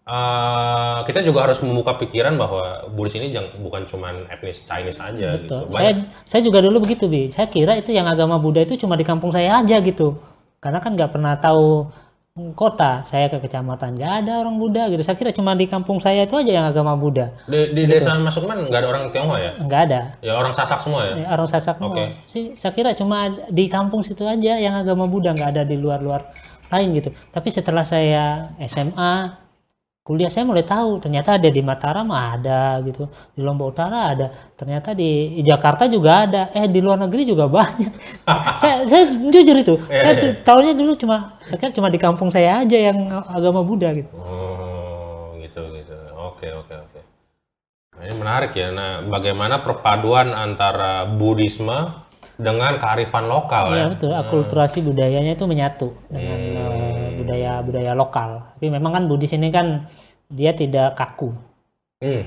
eh, 0.08 0.98
kita 1.04 1.20
juga 1.20 1.44
harus 1.44 1.60
membuka 1.60 2.00
pikiran 2.00 2.40
bahwa 2.40 2.88
Buddhis 2.88 3.20
ini 3.20 3.28
jangan 3.30 3.60
bukan 3.60 3.82
cuman 3.84 4.14
etnis 4.32 4.64
Chinese 4.64 4.96
aja 4.96 5.36
gitu. 5.36 5.68
Saya 5.68 6.08
saya 6.24 6.40
juga 6.40 6.64
dulu 6.64 6.88
begitu 6.88 7.04
bi. 7.06 7.28
Saya 7.28 7.52
kira 7.52 7.76
itu 7.76 7.92
yang 7.92 8.08
agama 8.08 8.40
Buddha 8.40 8.64
itu 8.64 8.80
cuma 8.80 8.96
di 8.96 9.04
kampung 9.04 9.28
saya 9.28 9.60
aja 9.60 9.76
gitu. 9.84 10.16
Karena 10.58 10.80
kan 10.80 10.96
nggak 10.96 11.12
pernah 11.12 11.36
tahu 11.36 11.86
kota. 12.54 13.02
Saya 13.02 13.26
ke 13.28 13.42
kecamatan 13.42 13.98
nggak 13.98 14.12
ada 14.24 14.32
orang 14.40 14.56
Buddha 14.56 14.86
gitu. 14.88 15.02
Saya 15.02 15.18
kira 15.18 15.34
cuma 15.34 15.58
di 15.58 15.66
kampung 15.66 15.98
saya 15.98 16.24
itu 16.24 16.38
aja 16.38 16.52
yang 16.62 16.66
agama 16.70 16.94
Buddha. 16.94 17.34
Di, 17.50 17.74
di 17.74 17.82
desa 17.84 18.14
Masukman 18.16 18.70
nggak 18.70 18.80
ada 18.80 18.88
orang 18.88 19.04
Tionghoa 19.10 19.38
ya? 19.38 19.52
Nggak 19.58 19.80
ada. 19.90 20.00
Ya 20.22 20.32
orang 20.38 20.54
Sasak 20.54 20.80
semua 20.80 21.04
ya? 21.04 21.14
Ya, 21.20 21.26
orang 21.34 21.48
Sasak 21.50 21.76
Oke. 21.82 21.84
semua. 21.84 22.06
Sih, 22.30 22.44
saya 22.54 22.72
kira 22.72 22.94
cuma 22.94 23.28
di 23.50 23.66
kampung 23.66 24.06
situ 24.06 24.22
aja 24.24 24.56
yang 24.56 24.78
agama 24.78 25.10
Buddha 25.10 25.34
nggak 25.34 25.50
ada 25.58 25.62
di 25.66 25.76
luar-luar 25.76 26.22
lain 26.68 26.88
gitu. 27.00 27.10
Tapi 27.32 27.48
setelah 27.48 27.82
saya 27.82 28.52
SMA, 28.68 29.47
kuliah 30.08 30.32
saya 30.32 30.48
mulai 30.48 30.64
tahu 30.64 31.04
ternyata 31.04 31.36
ada 31.36 31.52
di 31.52 31.60
Mataram 31.60 32.08
ada 32.08 32.80
gitu, 32.80 33.12
di 33.36 33.44
Lombok 33.44 33.76
Utara 33.76 34.16
ada, 34.16 34.32
ternyata 34.56 34.96
di 34.96 35.36
Jakarta 35.44 35.84
juga 35.84 36.24
ada, 36.24 36.48
eh 36.56 36.64
di 36.64 36.80
luar 36.80 36.96
negeri 36.96 37.28
juga 37.28 37.44
banyak. 37.44 37.92
saya, 38.60 38.88
saya 38.88 39.04
jujur 39.28 39.56
itu, 39.60 39.76
Iya, 39.92 40.00
saya 40.00 40.12
tahunya 40.40 40.72
dulu 40.72 40.96
cuma, 40.96 41.36
saya 41.44 41.60
kira 41.60 41.76
cuma 41.76 41.92
di 41.92 42.00
kampung 42.00 42.32
saya 42.32 42.64
aja 42.64 42.78
yang 42.88 43.12
agama 43.28 43.60
Buddha 43.60 43.92
gitu. 43.92 44.08
Oh, 44.16 45.36
gitu 45.36 45.60
gitu. 45.76 45.92
Oke, 46.16 46.48
oke, 46.56 46.72
oke. 46.72 47.00
Nah, 47.92 48.02
ini 48.08 48.14
menarik 48.16 48.56
ya. 48.56 48.72
Nah, 48.72 49.04
bagaimana 49.04 49.60
perpaduan 49.60 50.32
antara 50.32 51.04
Buddhisme 51.04 52.07
dengan 52.38 52.78
kearifan 52.78 53.26
lokal 53.26 53.64
ya? 53.68 53.76
Iya 53.76 53.86
betul, 53.90 54.12
akulturasi 54.14 54.78
budayanya 54.80 55.34
itu 55.34 55.44
menyatu 55.44 55.90
dengan 56.06 56.38
Hmm. 56.38 56.54
eh, 56.54 57.06
budaya 57.18 57.52
budaya 57.60 57.92
lokal. 57.92 58.30
Tapi 58.54 58.66
memang 58.68 58.92
kan 58.92 59.04
Buddhis 59.04 59.34
ini 59.34 59.50
kan 59.50 59.84
dia 60.28 60.52
tidak 60.52 60.94
kaku, 60.94 61.34
Hmm. 61.98 62.22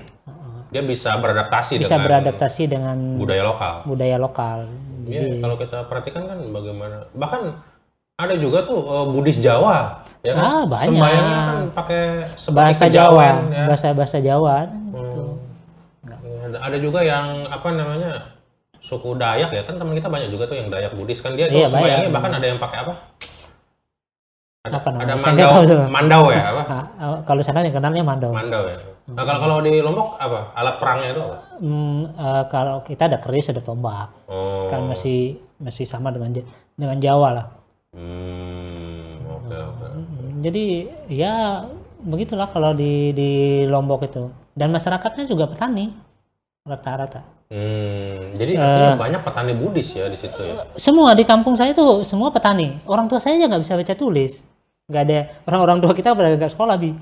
Dia 0.67 0.79
bisa 0.81 1.15
beradaptasi 1.15 1.79
bisa 1.79 1.95
dengan 1.95 2.03
beradaptasi 2.05 2.63
dengan 2.65 2.97
budaya 3.15 3.43
lokal. 3.43 3.73
budaya 3.85 4.15
lokal. 4.15 4.59
Iya, 5.03 5.19
Jadi 5.21 5.39
kalau 5.39 5.55
kita 5.55 5.77
perhatikan 5.87 6.23
kan 6.25 6.39
bagaimana. 6.47 7.07
Bahkan 7.11 7.41
ada 8.17 8.35
juga 8.35 8.63
tuh 8.63 8.79
eh, 8.79 9.05
Buddhis 9.09 9.35
Jawa, 9.37 9.99
ya 10.21 10.31
kan? 10.31 10.43
Ah, 10.43 10.63
banyak. 10.65 10.87
Sembayangnya 10.91 11.37
kan 11.41 11.59
pakai 11.71 12.01
bahasa 12.51 12.85
Jawa, 12.85 12.87
kejawen, 12.87 13.35
ya. 13.49 13.65
bahasa 13.65 13.87
bahasa 13.91 14.17
Jawa. 14.19 14.55
gitu. 14.91 15.23
Hmm. 16.03 16.51
Ada 16.51 16.77
juga 16.77 16.99
yang 16.99 17.47
apa 17.47 17.67
namanya 17.71 18.11
suku 18.81 19.13
Dayak 19.15 19.49
ya 19.49 19.61
kan 19.61 19.77
teman 19.77 19.93
kita 19.93 20.09
banyak 20.09 20.29
juga 20.29 20.45
tuh 20.45 20.57
yang 20.57 20.67
Dayak 20.67 20.91
Buddhis 20.93 21.21
kan 21.21 21.33
dia 21.33 21.45
Iya, 21.45 21.65
tuh 21.65 21.77
sembayangnya 21.77 21.97
banyak. 22.03 22.13
bahkan 22.13 22.31
ada 22.35 22.45
yang 22.45 22.59
pakai 22.59 22.77
apa? 22.81 22.93
Ada, 24.61 24.77
Apa 24.77 24.87
namanya? 24.93 25.17
ada 25.17 25.25
mandau, 25.25 25.49
mandau 25.89 26.23
ya 26.29 26.41
apa? 26.45 26.61
Nah, 26.69 26.83
eh, 27.01 27.17
kalau 27.25 27.41
sana 27.41 27.65
yang 27.65 27.73
kenalnya 27.73 28.05
mandau. 28.05 28.29
Mandau 28.29 28.69
ya. 28.69 28.77
Nah 29.09 29.23
kalau 29.25 29.39
kalau 29.41 29.57
di 29.59 29.81
Lombok 29.81 30.21
apa? 30.21 30.53
Alat 30.53 30.75
perangnya 30.77 31.07
itu 31.09 31.21
apa? 31.23 31.37
Hmm, 31.57 32.01
eh, 32.07 32.43
kalau 32.45 32.75
kita 32.81 33.09
ada 33.09 33.17
keris, 33.17 33.49
ada 33.49 33.57
tombak, 33.59 34.13
Oh. 34.29 34.69
kan 34.69 34.85
masih 34.85 35.33
masih 35.57 35.89
sama 35.89 36.13
dengan 36.13 36.29
dengan 36.77 36.97
Jawa 36.97 37.29
lah. 37.33 37.45
Hmm, 37.97 39.17
oke 39.25 39.49
oke. 39.51 39.85
Hmm, 39.87 40.41
Jadi 40.41 40.65
ya 41.09 41.65
begitulah 41.99 42.45
kalau 42.45 42.73
di 42.73 43.13
di 43.13 43.31
Lombok 43.65 44.05
itu. 44.05 44.29
Dan 44.53 44.69
masyarakatnya 44.69 45.25
juga 45.25 45.49
petani 45.49 45.89
rata-rata. 46.65 47.21
Hmm, 47.51 48.39
jadi 48.39 48.55
artinya 48.55 48.95
banyak 48.95 49.21
petani 49.27 49.53
Buddhis 49.57 49.91
ya 49.91 50.07
di 50.07 50.15
situ 50.15 50.39
ya. 50.39 50.63
Semua 50.79 51.11
di 51.11 51.27
kampung 51.27 51.59
saya 51.59 51.75
itu 51.75 52.07
semua 52.07 52.31
petani. 52.31 52.79
Orang 52.87 53.11
tua 53.11 53.19
saya 53.19 53.35
aja 53.35 53.51
nggak 53.51 53.63
bisa 53.67 53.75
baca 53.75 53.93
tulis. 53.97 54.47
Nggak 54.87 55.03
ada 55.03 55.19
orang-orang 55.51 55.77
tua 55.83 55.91
kita 55.91 56.15
pada 56.15 56.31
nggak 56.31 56.53
sekolah 56.55 56.75
bi. 56.79 56.95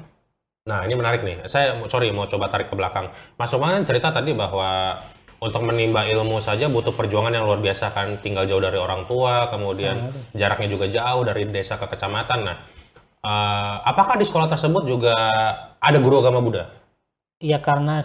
Nah 0.65 0.85
ini 0.89 0.93
menarik 0.97 1.21
nih. 1.21 1.45
Saya 1.45 1.77
sorry 1.85 2.09
mau 2.09 2.25
coba 2.25 2.49
tarik 2.49 2.73
ke 2.73 2.75
belakang. 2.75 3.13
Mas 3.37 3.53
Umar 3.53 3.77
kan 3.77 3.85
cerita 3.85 4.09
tadi 4.09 4.33
bahwa 4.33 4.97
untuk 5.39 5.61
menimba 5.63 6.03
ilmu 6.09 6.41
saja 6.41 6.67
butuh 6.67 6.97
perjuangan 6.97 7.29
yang 7.29 7.45
luar 7.45 7.61
biasa 7.61 7.93
kan. 7.93 8.17
Tinggal 8.17 8.49
jauh 8.49 8.63
dari 8.63 8.81
orang 8.81 9.05
tua, 9.05 9.53
kemudian 9.53 10.09
jaraknya 10.33 10.67
juga 10.71 10.89
jauh 10.89 11.21
dari 11.21 11.45
desa 11.45 11.77
ke 11.77 11.85
kecamatan. 11.85 12.39
Nah, 12.41 12.57
eh, 13.21 13.75
apakah 13.85 14.17
di 14.17 14.25
sekolah 14.25 14.49
tersebut 14.49 14.83
juga 14.89 15.13
ada 15.77 15.97
guru 16.01 16.25
agama 16.25 16.41
Buddha? 16.41 16.73
Ya 17.39 17.61
karena 17.61 18.03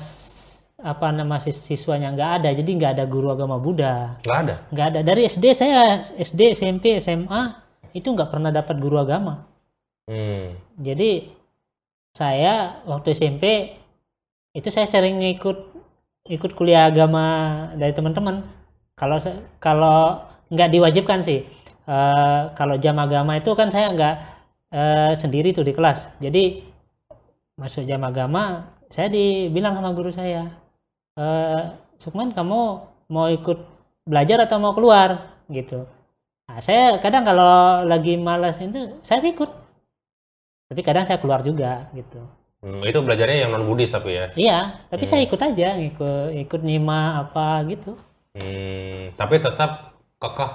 apa 0.84 1.06
nama 1.16 1.40
sis- 1.40 1.64
siswanya 1.64 2.12
nggak 2.12 2.30
ada, 2.40 2.48
jadi 2.52 2.70
nggak 2.76 2.92
ada 3.00 3.04
guru 3.08 3.32
agama 3.32 3.56
Buddha. 3.56 4.20
Nggak 4.20 4.38
ada. 4.44 4.54
Nggak 4.68 4.86
ada. 4.92 5.00
Dari 5.00 5.22
SD 5.24 5.44
saya 5.56 6.04
SD, 6.04 6.52
SMP, 6.52 7.00
SMA 7.00 7.42
itu 7.96 8.04
nggak 8.04 8.28
pernah 8.28 8.52
dapat 8.52 8.76
guru 8.76 9.00
agama. 9.00 9.48
Hmm. 10.04 10.52
Jadi 10.76 11.32
saya 12.12 12.84
waktu 12.84 13.16
SMP 13.16 13.74
itu 14.52 14.68
saya 14.68 14.84
sering 14.84 15.24
ikut 15.24 15.58
ikut 16.28 16.52
kuliah 16.52 16.92
agama 16.92 17.24
dari 17.80 17.96
teman-teman. 17.96 18.44
Kalau 18.92 19.16
kalau 19.58 20.20
nggak 20.52 20.68
diwajibkan 20.68 21.24
sih. 21.24 21.48
Eh, 21.84 22.42
kalau 22.56 22.80
jam 22.80 22.96
agama 22.96 23.36
itu 23.36 23.52
kan 23.56 23.68
saya 23.72 23.92
nggak 23.92 24.14
eh, 24.72 25.12
sendiri 25.16 25.56
tuh 25.56 25.64
di 25.64 25.72
kelas. 25.72 26.12
Jadi 26.20 26.60
masuk 27.56 27.88
jam 27.88 28.04
agama 28.04 28.68
saya 28.94 29.08
dibilang 29.10 29.74
sama 29.74 29.90
guru 29.90 30.10
saya, 30.14 30.46
eh, 31.16 31.60
Sukman 31.96 32.34
kamu 32.34 32.60
mau 33.08 33.26
ikut 33.30 33.58
belajar 34.04 34.44
atau 34.44 34.58
mau 34.60 34.74
keluar 34.76 35.10
gitu. 35.48 35.86
Nah, 36.44 36.60
saya 36.60 37.00
kadang 37.00 37.24
kalau 37.24 37.82
lagi 37.86 38.20
malas 38.20 38.60
itu 38.60 39.00
saya 39.00 39.24
ikut 39.24 39.48
tapi 40.68 40.80
kadang 40.80 41.04
saya 41.06 41.20
keluar 41.20 41.40
juga 41.44 41.88
gitu 41.94 42.20
Hmm, 42.64 42.80
itu 42.80 42.96
belajarnya 42.96 43.44
yang 43.44 43.52
non 43.52 43.68
Buddhis 43.68 43.92
tapi 43.92 44.16
ya. 44.16 44.26
iya 44.40 44.58
tapi 44.88 45.04
Hmm. 45.04 45.10
saya 45.12 45.20
ikut 45.28 45.36
aja 45.36 45.68
ikut 45.76 46.28
ikut 46.48 46.60
nyimak 46.64 47.28
apa 47.28 47.60
gitu 47.68 47.92
Hmm, 48.34 49.12
tapi 49.14 49.38
tetap 49.38 49.94
kekeh 50.18 50.52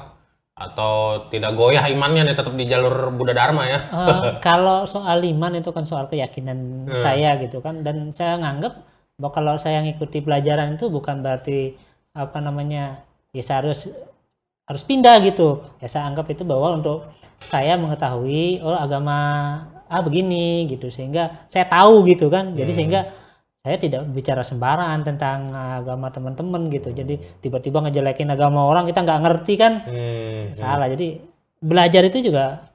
atau 0.58 0.94
tidak 1.32 1.56
goyah 1.56 1.86
imannya 1.88 2.28
nih 2.28 2.36
tetap 2.36 2.52
di 2.52 2.68
jalur 2.68 3.14
Buddha 3.16 3.32
Dharma 3.32 3.64
ya. 3.64 3.80
Eh, 3.88 4.22
kalau 4.44 4.84
soal 4.84 5.24
iman 5.24 5.56
itu 5.56 5.70
kan 5.72 5.86
soal 5.88 6.10
keyakinan 6.12 6.90
Hmm. 6.90 6.98
saya 6.98 7.40
gitu 7.40 7.62
kan 7.64 7.86
dan 7.86 8.10
saya 8.12 8.36
nganggap 8.42 8.74
bahwa 9.20 9.32
kalau 9.36 9.54
saya 9.60 9.84
ngikuti 9.84 10.24
pelajaran 10.24 10.80
itu 10.80 10.88
bukan 10.88 11.20
berarti 11.20 11.76
apa 12.16 12.40
namanya 12.40 13.04
ya 13.36 13.44
saya 13.44 13.68
harus 13.68 13.92
harus 14.66 14.84
pindah 14.88 15.20
gitu. 15.28 15.62
Ya 15.84 15.92
saya 15.92 16.08
anggap 16.08 16.32
itu 16.32 16.48
bahwa 16.48 16.80
untuk 16.80 17.12
saya 17.44 17.76
mengetahui 17.76 18.64
oh 18.64 18.74
agama 18.80 19.18
ah 19.90 20.02
begini 20.06 20.70
gitu 20.72 20.88
sehingga 20.88 21.46
saya 21.52 21.68
tahu 21.68 22.08
gitu 22.08 22.32
kan. 22.32 22.56
Jadi 22.56 22.72
Hmm. 22.72 22.80
sehingga 22.80 23.02
saya 23.60 23.76
tidak 23.76 24.08
bicara 24.16 24.42
sembarangan 24.42 25.02
tentang 25.04 25.52
agama 25.52 26.08
teman-teman 26.10 26.72
gitu. 26.72 26.96
Jadi 26.96 27.20
tiba-tiba 27.44 27.84
ngejelekin 27.84 28.32
agama 28.32 28.64
orang 28.64 28.88
kita 28.88 29.04
nggak 29.04 29.22
ngerti 29.26 29.54
kan. 29.60 29.74
Hmm, 29.84 30.56
salah. 30.56 30.88
Jadi 30.88 31.20
belajar 31.60 32.08
itu 32.08 32.32
juga 32.32 32.72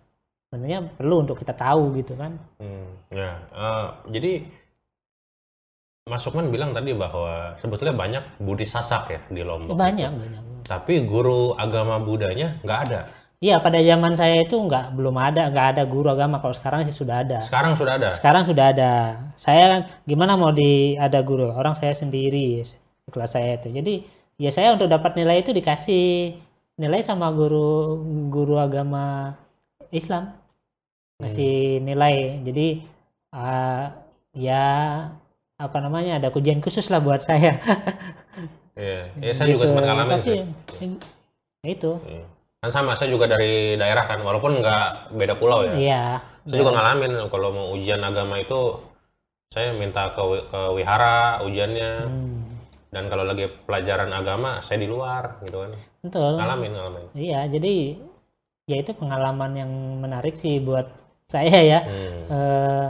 sebenarnya 0.52 0.92
perlu 0.92 1.24
untuk 1.24 1.40
kita 1.40 1.56
tahu 1.56 1.96
gitu 1.98 2.14
kan. 2.20 2.36
Hmm, 2.60 2.86
ya, 3.08 3.32
eh, 3.48 3.86
jadi 4.12 4.32
Mas 6.04 6.20
Sukman 6.20 6.52
bilang 6.52 6.76
tadi 6.76 6.92
bahwa 6.92 7.56
sebetulnya 7.56 7.96
banyak 7.96 8.24
Buddhis 8.36 8.76
Sasak 8.76 9.08
ya 9.08 9.20
di 9.32 9.40
Lombok. 9.40 9.72
Ya, 9.72 9.88
banyak 9.88 10.10
banyak. 10.12 10.42
Tapi 10.68 11.00
guru 11.08 11.56
agama 11.56 11.96
Budanya 11.96 12.60
nggak 12.60 12.80
ada. 12.88 13.00
iya 13.40 13.60
pada 13.60 13.76
zaman 13.80 14.16
saya 14.16 14.40
itu 14.40 14.56
nggak 14.56 14.96
belum 14.96 15.16
ada 15.16 15.48
nggak 15.48 15.66
ada 15.76 15.82
guru 15.88 16.12
agama. 16.12 16.44
Kalau 16.44 16.52
sekarang 16.52 16.84
sih 16.84 16.92
sudah 16.92 17.24
ada. 17.24 17.40
Sekarang 17.40 17.72
sudah 17.72 17.96
ada. 17.96 18.08
sekarang 18.12 18.44
sudah 18.44 18.64
ada. 18.76 18.92
Saya 19.40 19.64
kan 19.72 19.80
gimana 20.04 20.36
mau 20.36 20.52
di 20.52 20.92
ada 21.00 21.24
guru? 21.24 21.48
Orang 21.56 21.72
saya 21.72 21.96
sendiri 21.96 22.60
di 22.60 23.08
kelas 23.08 23.32
saya 23.40 23.56
itu. 23.56 23.72
Jadi 23.72 24.04
ya 24.36 24.52
saya 24.52 24.76
untuk 24.76 24.92
dapat 24.92 25.16
nilai 25.16 25.40
itu 25.40 25.56
dikasih 25.56 26.36
nilai 26.76 27.00
sama 27.00 27.32
guru 27.32 27.96
guru 28.28 28.60
agama 28.60 29.32
Islam. 29.88 30.36
Kasih 31.16 31.80
nilai. 31.80 32.44
Jadi 32.44 32.84
ah, 33.32 33.88
ya 34.36 34.64
apa 35.54 35.78
namanya 35.78 36.18
ada 36.18 36.28
ujian 36.30 36.58
khusus 36.58 36.86
lah 36.88 36.98
buat 36.98 37.20
saya 37.20 37.58
Iya, 38.74 39.06
ya, 39.22 39.30
saya 39.32 39.46
juga 39.48 39.64
Gitu. 39.64 39.70
sempat 39.70 39.84
ngalamin 39.86 40.10
Tapi, 40.12 40.26
sih. 40.26 40.38
ya 41.62 41.68
itu 41.70 41.92
Iya. 42.02 42.26
Kan 42.58 42.70
sama, 42.72 42.96
saya 42.96 43.06
juga 43.06 43.28
dari 43.28 43.76
daerah 43.76 44.02
kan, 44.02 44.18
walaupun 44.18 44.58
nggak 44.58 45.14
beda 45.14 45.34
pulau 45.36 45.62
ya. 45.62 45.72
iya 45.74 46.02
Saya 46.42 46.58
juga 46.58 46.72
ngalamin 46.72 47.12
kalau 47.28 47.48
mau 47.50 47.66
ujian 47.70 48.00
agama 48.00 48.34
itu, 48.36 48.82
saya 49.48 49.70
minta 49.72 50.10
ke, 50.10 50.22
ke 50.44 50.60
wihara 50.72 51.16
ujiannya. 51.40 51.90
Hmm. 52.02 52.40
dan 52.90 53.10
kalau 53.10 53.22
lagi 53.22 53.50
pelajaran 53.66 54.06
agama 54.08 54.58
saya 54.60 54.78
di 54.78 54.86
luar 54.86 55.42
gitu 55.42 55.58
kan 55.60 55.74
betul 56.00 56.38
ngalamin 56.38 56.70
ngalamin 56.72 57.04
iya 57.12 57.42
jadi 57.44 57.98
ya 58.64 58.76
itu 58.78 58.94
pengalaman 58.94 59.50
yang 59.52 59.70
menarik 59.98 60.34
sih 60.34 60.58
buat 60.58 60.86
saya 61.26 61.58
ya 61.60 61.80
Hmm. 61.82 62.22
eh 62.30 62.86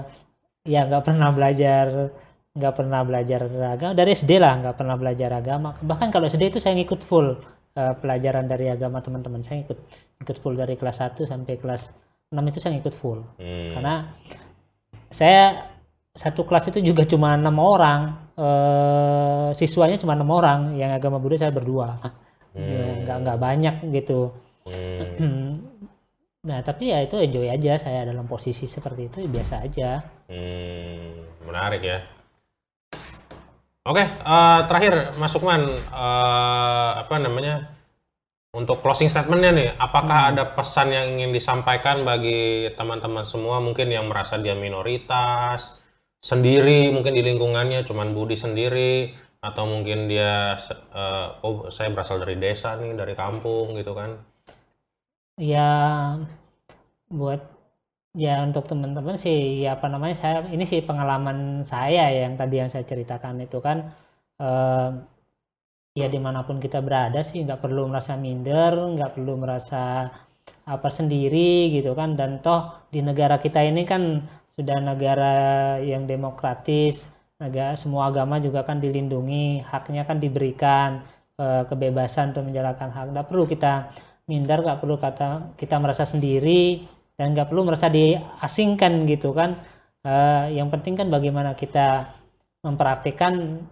ya 0.66 0.84
nggak 0.84 1.04
pernah 1.04 1.32
belajar 1.32 2.12
nggak 2.54 2.74
pernah 2.78 3.02
belajar 3.02 3.50
agama 3.50 3.92
dari 3.98 4.14
SD 4.14 4.38
lah 4.38 4.62
nggak 4.62 4.76
pernah 4.78 4.94
belajar 4.94 5.30
agama 5.34 5.74
bahkan 5.82 6.14
kalau 6.14 6.30
SD 6.30 6.54
itu 6.54 6.58
saya 6.62 6.78
ngikut 6.78 7.02
full 7.02 7.34
eh, 7.74 7.94
pelajaran 7.98 8.46
dari 8.46 8.70
agama 8.70 9.02
teman-teman 9.02 9.42
saya 9.42 9.66
ikut 9.66 9.74
ikut 10.22 10.36
full 10.38 10.54
dari 10.54 10.78
kelas 10.78 11.02
1 11.02 11.26
sampai 11.26 11.58
kelas 11.58 11.90
6 12.30 12.38
itu 12.50 12.58
saya 12.62 12.78
ikut 12.78 12.94
full 12.94 13.26
Hmm. 13.42 13.74
karena 13.74 13.94
saya 15.10 15.66
satu 16.14 16.46
kelas 16.46 16.70
itu 16.70 16.78
juga 16.94 17.02
cuma 17.02 17.34
enam 17.34 17.58
orang 17.58 18.30
eh, 18.38 19.48
siswanya 19.58 19.98
cuma 19.98 20.14
enam 20.14 20.30
orang 20.30 20.78
yang 20.78 20.94
agama 20.94 21.18
Buddha 21.18 21.42
saya 21.42 21.50
berdua 21.50 21.98
Hmm. 22.54 23.02
nggak 23.02 23.16
nggak 23.26 23.38
banyak 23.42 23.76
gitu 23.90 24.30
Hmm. 24.64 25.18
Hmm. 25.18 25.52
Nah, 26.44 26.60
tapi 26.60 26.92
ya 26.92 27.00
itu 27.04 27.16
enjoy 27.20 27.48
aja 27.48 27.76
saya 27.76 28.04
dalam 28.04 28.24
posisi 28.24 28.64
seperti 28.64 29.08
itu 29.08 29.16
ya 29.24 29.28
biasa 29.28 29.54
aja. 29.64 29.90
Hmm, 30.28 31.24
menarik 31.44 31.80
ya. 31.80 31.98
Oke, 33.84 34.00
eh, 34.00 34.60
terakhir 34.64 35.12
Mas 35.20 35.28
Sukman, 35.28 35.76
eh, 35.76 36.90
apa 37.04 37.20
namanya? 37.20 37.68
Untuk 38.56 38.80
closing 38.80 39.10
statementnya 39.12 39.52
nih, 39.52 39.68
apakah 39.76 40.32
ada 40.32 40.56
pesan 40.56 40.88
yang 40.88 41.06
ingin 41.18 41.34
disampaikan 41.34 42.00
bagi 42.06 42.70
teman-teman 42.78 43.26
semua 43.26 43.58
mungkin 43.60 43.90
yang 43.92 44.06
merasa 44.08 44.40
dia 44.40 44.54
minoritas, 44.56 45.76
sendiri 46.22 46.88
mungkin 46.94 47.12
di 47.12 47.22
lingkungannya 47.26 47.84
cuman 47.84 48.16
Budi 48.16 48.38
sendiri, 48.40 49.12
atau 49.44 49.68
mungkin 49.68 50.08
dia 50.08 50.56
eh, 50.96 51.28
oh 51.44 51.68
saya 51.68 51.92
berasal 51.92 52.24
dari 52.24 52.40
desa 52.40 52.80
nih, 52.80 52.96
dari 52.96 53.12
kampung 53.12 53.76
gitu 53.76 53.92
kan? 53.92 54.16
Ya 55.36 56.16
buat 57.12 57.53
ya 58.14 58.30
untuk 58.46 58.64
teman-teman 58.70 59.16
sih 59.24 59.36
ya 59.62 59.68
apa 59.76 59.86
namanya 59.92 60.16
saya 60.22 60.36
ini 60.54 60.64
sih 60.70 60.80
pengalaman 60.88 61.38
saya 61.72 62.02
yang 62.20 62.32
tadi 62.40 62.54
yang 62.60 62.70
saya 62.72 62.84
ceritakan 62.90 63.34
itu 63.46 63.58
kan 63.66 63.76
eh, 64.42 64.88
ya 65.94 66.06
di 66.10 66.18
mana 66.18 66.42
pun 66.46 66.58
kita 66.58 66.78
berada 66.82 67.22
sih 67.22 67.38
nggak 67.46 67.62
perlu 67.62 67.86
merasa 67.90 68.12
minder, 68.18 68.74
nggak 68.94 69.10
perlu 69.14 69.32
merasa 69.38 70.10
apa 70.66 70.88
sendiri 70.98 71.70
gitu 71.74 71.94
kan. 71.98 72.18
Dan 72.18 72.42
toh 72.44 72.60
di 72.94 73.00
negara 73.08 73.36
kita 73.44 73.60
ini 73.62 73.82
kan 73.86 74.02
sudah 74.56 74.78
negara 74.82 75.34
yang 75.82 76.06
demokratis 76.10 77.10
negara 77.42 77.74
semua 77.74 78.10
agama 78.10 78.38
juga 78.38 78.62
kan 78.68 78.78
dilindungi 78.78 79.66
haknya 79.70 80.02
kan 80.08 80.18
diberikan 80.24 81.02
eh, 81.38 81.62
kebebasan 81.70 82.34
untuk 82.34 82.44
menjalankan 82.50 82.90
hak. 82.94 83.06
Nggak 83.14 83.26
perlu 83.30 83.44
kita 83.46 83.72
minder 84.30 84.58
nggak 84.64 84.80
perlu 84.82 84.96
kata 84.96 85.54
kita 85.60 85.76
merasa 85.82 86.04
sendiri 86.08 86.88
dan 87.14 87.34
nggak 87.34 87.48
perlu 87.50 87.62
merasa 87.66 87.86
diasingkan 87.90 89.06
gitu 89.06 89.30
kan. 89.34 89.58
Eh, 90.04 90.58
yang 90.58 90.68
penting 90.68 90.98
kan 90.98 91.08
bagaimana 91.08 91.56
kita 91.56 92.12
mempraktikkan 92.66 93.64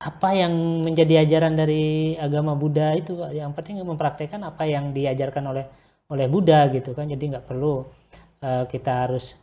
apa 0.00 0.28
yang 0.32 0.52
menjadi 0.86 1.26
ajaran 1.28 1.54
dari 1.60 2.16
agama 2.16 2.56
Buddha 2.56 2.96
itu 2.96 3.20
yang 3.36 3.52
penting 3.52 3.84
mempraktikkan 3.84 4.40
apa 4.46 4.64
yang 4.64 4.96
diajarkan 4.96 5.44
oleh 5.52 5.64
oleh 6.12 6.26
Buddha 6.30 6.68
gitu 6.72 6.92
kan. 6.96 7.08
Jadi 7.08 7.24
nggak 7.36 7.46
perlu 7.48 7.84
eh, 8.44 8.64
kita 8.68 8.92
harus 9.08 9.34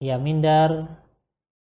ya 0.00 0.16
minder 0.16 0.88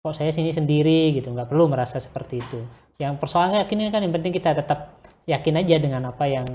kok 0.04 0.16
saya 0.16 0.32
sini 0.36 0.52
sendiri? 0.52 1.16
gitu. 1.16 1.32
Nggak 1.32 1.50
perlu 1.52 1.72
merasa 1.72 1.98
seperti 2.00 2.44
itu. 2.44 2.60
Yang 3.00 3.14
persoalannya 3.24 3.66
yakin 3.66 3.90
kan 3.92 4.02
yang 4.04 4.14
penting 4.14 4.34
kita 4.36 4.52
tetap 4.54 5.00
yakin 5.28 5.56
aja 5.64 5.76
dengan 5.80 6.12
apa 6.12 6.26
yang 6.28 6.48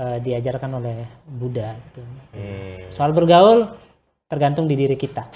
eh, 0.00 0.18
diajarkan 0.24 0.80
oleh 0.80 1.04
Buddha 1.28 1.76
gitu. 1.76 2.00
Hmm. 2.32 2.88
soal 2.88 3.12
bergaul 3.12 3.68
tergantung 4.26 4.64
di 4.64 4.74
diri 4.74 4.96
kita 4.96 5.28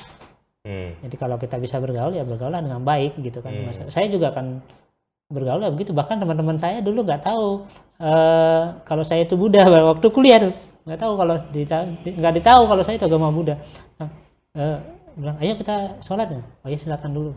Hmm. 0.64 0.96
jadi 1.04 1.16
kalau 1.20 1.36
kita 1.36 1.60
bisa 1.60 1.76
bergaul 1.76 2.16
ya 2.16 2.24
bergaul 2.24 2.48
dengan 2.56 2.80
baik 2.80 3.20
gitu 3.20 3.44
kan. 3.44 3.52
Hmm. 3.52 3.68
Saya 3.92 4.08
juga 4.08 4.32
akan 4.32 4.64
bergaul 5.28 5.60
ya 5.60 5.68
begitu. 5.68 5.92
Bahkan 5.92 6.24
teman-teman 6.24 6.56
saya 6.56 6.80
dulu 6.80 7.04
nggak 7.04 7.20
tahu 7.20 7.68
eh, 8.00 8.62
kalau 8.88 9.04
saya 9.04 9.28
itu 9.28 9.36
Buddha 9.36 9.60
waktu 9.68 10.08
kuliah 10.08 10.40
tuh 10.40 10.56
nggak 10.88 11.00
tahu 11.00 11.12
kalau 11.20 11.34
dita- 11.52 11.88
di- 12.00 12.16
nggak 12.16 12.34
ditahu 12.40 12.62
kalau 12.64 12.80
saya 12.80 12.96
itu 12.96 13.04
agama 13.04 13.28
Buddha. 13.28 13.60
Nah, 14.00 14.08
eh, 14.56 14.76
bilang 15.20 15.36
ayo 15.36 15.52
kita 15.60 16.00
sholat 16.00 16.32
ya. 16.32 16.40
Oh 16.64 16.68
ya 16.72 16.78
silakan 16.80 17.10
dulu. 17.12 17.30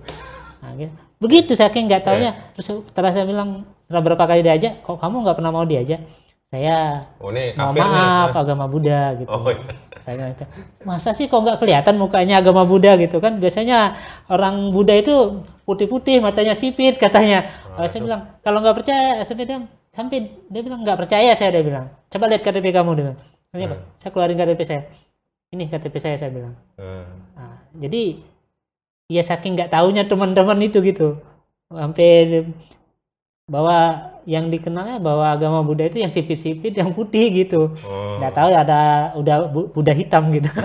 Nah, 0.63 0.72
gitu. 0.80 0.94
Begitu 1.20 1.52
saking 1.52 1.92
nggak 1.92 2.08
taunya. 2.08 2.32
Terus 2.56 2.80
setelah 2.88 3.12
saya 3.12 3.28
bilang 3.28 3.68
setelah 3.88 4.04
berapa 4.08 4.24
kali 4.24 4.40
diajak, 4.40 4.88
kok 4.88 5.04
kamu 5.04 5.28
nggak 5.28 5.36
pernah 5.36 5.52
mau 5.52 5.68
diajak? 5.68 6.00
Saya 6.48 7.04
Oh 7.20 7.28
ini 7.36 7.52
mau 7.60 7.76
kafir 7.76 7.84
nih. 7.84 7.92
maaf 7.92 8.32
agama 8.32 8.66
Buddha 8.72 9.20
gitu. 9.20 9.28
Oh 9.28 9.44
iya. 9.52 9.76
Saya 10.00 10.32
kata, 10.32 10.46
masa 10.88 11.12
sih 11.12 11.28
kok 11.28 11.44
nggak 11.44 11.60
kelihatan 11.60 12.00
mukanya 12.00 12.40
agama 12.40 12.64
Buddha 12.64 12.96
gitu 12.96 13.20
kan? 13.20 13.44
Biasanya 13.44 14.00
orang 14.32 14.72
Buddha 14.72 14.96
itu 14.96 15.44
putih-putih, 15.68 16.24
matanya 16.24 16.56
sipit 16.56 16.96
katanya. 16.96 17.44
Oh, 17.76 17.84
saya 17.84 18.00
bilang 18.00 18.22
kalau 18.40 18.64
nggak 18.64 18.80
percaya, 18.80 19.20
saya 19.28 19.36
bilang 19.36 19.68
sampai 19.92 20.32
dia 20.48 20.62
bilang 20.64 20.88
nggak 20.88 20.96
percaya 21.04 21.36
saya 21.36 21.52
dia 21.52 21.64
bilang. 21.68 21.92
Coba 22.08 22.32
lihat 22.32 22.40
KTP 22.48 22.72
kamu 22.72 22.92
dia 22.96 23.04
bilang. 23.12 23.20
Apa? 23.52 23.76
Saya 24.00 24.12
keluarin 24.16 24.40
KTP 24.40 24.62
saya. 24.64 24.82
Ini 25.52 25.64
KTP 25.68 25.96
saya 26.00 26.16
saya 26.16 26.32
bilang. 26.32 26.56
Hmm. 26.80 27.04
Nah, 27.36 27.60
jadi 27.76 28.24
ya 29.12 29.24
saking 29.24 29.60
nggak 29.60 29.76
taunya 29.76 30.08
teman-teman 30.08 30.60
itu 30.64 30.80
gitu 30.80 31.20
sampai 31.68 32.44
bahwa 33.48 33.78
yang 34.28 34.52
dikenalnya 34.52 35.00
bahwa 35.00 35.32
agama 35.32 35.64
Buddha 35.64 35.88
itu 35.88 36.04
yang 36.04 36.12
sipit-sipit 36.12 36.76
yang 36.76 36.92
putih 36.92 37.32
gitu. 37.32 37.80
Oh. 37.88 38.20
nggak 38.20 38.36
tahu 38.36 38.50
ada 38.52 38.80
udah 39.16 39.38
Bu- 39.48 39.72
Buddha 39.72 39.96
hitam 39.96 40.28
gitu. 40.36 40.52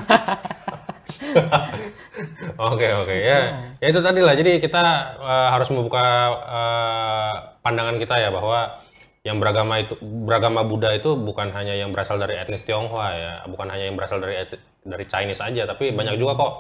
Oke 2.59 2.87
oke. 2.93 3.15
Ya 3.15 3.39
ya 3.79 3.87
itu 3.89 4.01
tadi 4.03 4.21
lah. 4.21 4.35
Jadi 4.35 4.59
kita 4.59 4.83
eh, 5.23 5.49
harus 5.55 5.69
membuka 5.71 6.03
eh, 6.43 7.33
pandangan 7.63 7.97
kita 7.97 8.19
ya 8.19 8.29
bahwa 8.35 8.83
yang 9.23 9.39
beragama 9.39 9.79
itu 9.79 9.95
beragama 10.03 10.67
Buddha 10.67 10.91
itu 10.91 11.15
bukan 11.15 11.55
hanya 11.55 11.79
yang 11.79 11.95
berasal 11.95 12.19
dari 12.19 12.35
etnis 12.37 12.67
Tionghoa 12.67 13.09
ya. 13.15 13.33
Bukan 13.47 13.71
hanya 13.71 13.85
yang 13.89 13.97
berasal 13.97 14.19
dari 14.19 14.43
et- 14.43 14.59
dari 14.83 15.05
Chinese 15.07 15.39
aja 15.39 15.63
tapi 15.65 15.95
banyak 15.95 16.19
juga 16.19 16.35
kok 16.35 16.53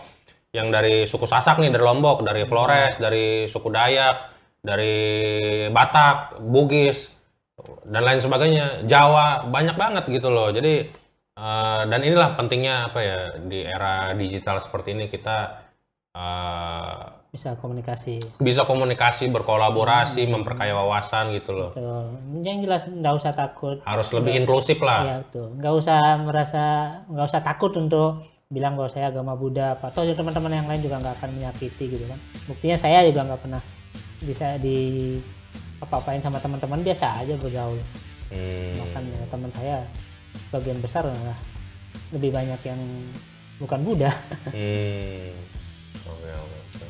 yang 0.54 0.70
dari 0.70 1.04
suku 1.04 1.26
Sasak 1.26 1.58
nih 1.58 1.74
dari 1.74 1.82
Lombok 1.82 2.22
dari 2.22 2.46
Flores 2.46 2.94
dari 2.96 3.50
suku 3.50 3.66
Dayak 3.66 4.31
dari 4.62 4.96
Batak 5.68 6.38
Bugis 6.38 7.10
dan 7.84 8.06
lain 8.06 8.22
sebagainya 8.22 8.86
Jawa 8.86 9.50
banyak 9.50 9.76
banget 9.76 10.04
gitu 10.08 10.30
loh. 10.30 10.48
Jadi 10.54 11.02
Eh, 11.32 11.82
dan 11.88 12.00
inilah 12.04 12.36
pentingnya 12.36 12.92
apa 12.92 13.00
ya 13.00 13.18
di 13.40 13.64
era 13.64 14.12
digital 14.12 14.60
seperti 14.60 14.92
ini 14.92 15.08
kita 15.08 15.64
eh, 16.12 17.02
bisa 17.32 17.56
komunikasi. 17.56 18.20
bisa 18.36 18.68
komunikasi, 18.68 19.32
berkolaborasi, 19.32 20.28
memperkaya 20.28 20.76
wawasan 20.76 21.32
gitu 21.32 21.56
loh. 21.56 21.70
Betul. 21.72 22.04
yang 22.44 22.60
jelas 22.60 22.84
nggak 22.84 23.14
usah 23.16 23.32
takut. 23.32 23.80
Harus 23.88 24.12
lebih 24.12 24.44
inklusif 24.44 24.76
lah. 24.84 25.00
ya 25.08 25.16
betul. 25.24 25.56
Nggak 25.56 25.72
usah 25.72 26.00
merasa 26.20 26.64
nggak 27.08 27.26
usah 27.32 27.40
takut 27.40 27.72
untuk 27.80 28.28
bilang 28.52 28.76
bahwa 28.76 28.92
saya 28.92 29.08
agama 29.08 29.32
Buddha 29.32 29.80
apa. 29.80 29.88
Atau 29.88 30.04
teman-teman 30.04 30.52
yang 30.52 30.68
lain 30.68 30.84
juga 30.84 31.00
nggak 31.00 31.16
akan 31.16 31.30
menyakiti 31.32 31.96
gitu 31.96 32.04
kan. 32.12 32.20
Buktinya 32.44 32.76
saya 32.76 33.08
juga 33.08 33.24
nggak 33.24 33.40
pernah 33.40 33.62
bisa 34.22 34.56
di 34.56 35.18
apa-apain 35.78 36.22
sama 36.22 36.38
teman-teman 36.38 36.80
biasa 36.80 37.22
aja 37.22 37.34
bergaul 37.36 37.78
Hmm. 38.32 38.72
bahkan 38.80 39.04
ya, 39.04 39.20
teman 39.28 39.50
saya 39.52 39.76
bagian 40.48 40.80
besar 40.80 41.04
malah 41.04 41.36
lebih 42.08 42.32
banyak 42.32 42.56
yang 42.64 42.80
bukan 43.60 43.84
Buddha 43.84 44.08
Hmm. 44.48 45.36
Oke 46.08 46.28
oke. 46.32 46.56
oke. 46.72 46.86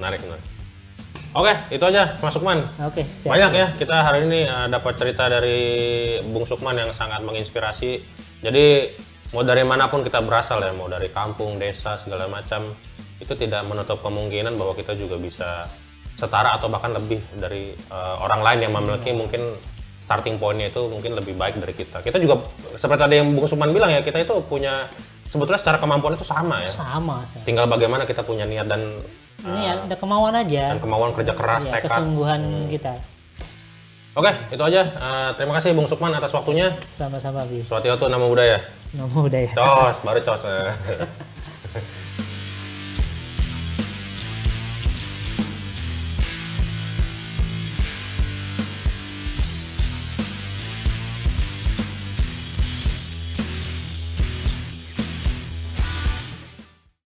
Menarik 0.00 0.20
menarik. 0.24 0.46
Oke 1.36 1.52
itu 1.68 1.84
aja 1.84 2.16
Mas 2.16 2.32
Sukman. 2.32 2.64
oke 2.80 3.04
siap. 3.04 3.28
Banyak 3.28 3.52
ya 3.52 3.66
kita 3.76 3.96
hari 4.00 4.24
ini 4.24 4.48
eh, 4.48 4.66
dapat 4.72 4.96
cerita 4.96 5.28
dari 5.28 5.58
Bung 6.24 6.48
Sukman 6.48 6.80
yang 6.80 6.96
sangat 6.96 7.20
menginspirasi. 7.20 8.00
Jadi 8.40 8.96
mau 9.36 9.44
dari 9.44 9.68
mana 9.68 9.92
pun 9.92 10.00
kita 10.00 10.24
berasal 10.24 10.64
ya, 10.64 10.72
mau 10.72 10.88
dari 10.88 11.12
kampung, 11.12 11.60
desa 11.60 12.00
segala 12.00 12.24
macam, 12.24 12.72
itu 13.20 13.32
tidak 13.36 13.68
menutup 13.68 14.00
kemungkinan 14.00 14.56
bahwa 14.56 14.72
kita 14.72 14.96
juga 14.96 15.20
bisa 15.20 15.68
setara 16.16 16.56
atau 16.56 16.66
bahkan 16.66 16.90
lebih 16.90 17.20
dari 17.36 17.70
eh, 17.76 18.14
orang 18.18 18.40
lain 18.42 18.58
yang 18.64 18.72
memiliki 18.72 19.12
mungkin 19.12 19.54
starting 20.00 20.38
pointnya 20.38 20.70
itu 20.70 20.86
mungkin 20.86 21.12
lebih 21.14 21.34
baik 21.34 21.58
dari 21.58 21.74
kita. 21.74 21.98
Kita 22.00 22.16
juga 22.16 22.40
seperti 22.74 23.00
tadi 23.04 23.14
yang 23.18 23.34
Bung 23.34 23.44
Sukman 23.44 23.70
bilang 23.70 23.90
ya, 23.90 24.00
kita 24.00 24.22
itu 24.22 24.38
punya 24.46 24.86
sebetulnya 25.26 25.58
secara 25.58 25.76
kemampuan 25.76 26.14
itu 26.14 26.22
sama 26.22 26.62
ya. 26.62 26.70
sama 26.70 27.26
saya. 27.26 27.42
Tinggal 27.42 27.66
bagaimana 27.66 28.06
kita 28.06 28.22
punya 28.22 28.46
niat 28.46 28.70
dan 28.70 29.02
ini 29.42 29.60
ya 29.66 29.82
ada 29.84 29.96
kemauan 29.98 30.32
aja 30.32 30.72
dan 30.74 30.80
kemauan 30.80 31.10
kerja 31.12 31.34
keras, 31.36 31.66
ya, 31.66 31.76
tekad. 31.76 31.90
kesungguhan 31.92 32.40
kita 32.72 32.94
Oke, 34.16 34.32
itu 34.48 34.62
aja. 34.64 34.80
Eh, 34.80 35.30
terima 35.36 35.60
kasih 35.60 35.76
Bung 35.76 35.84
Sukman 35.84 36.08
atas 36.08 36.32
waktunya. 36.32 36.72
sama-sama 36.80 37.44
bi 37.44 37.60
Suatu 37.60 38.08
nama 38.08 38.24
budaya. 38.24 38.64
nggak 38.96 39.08
mudah 39.12 39.40
ya 39.44 39.50
Cos, 39.52 40.00
baru 40.00 40.20
cos. 40.24 40.42
eh. 40.48 40.72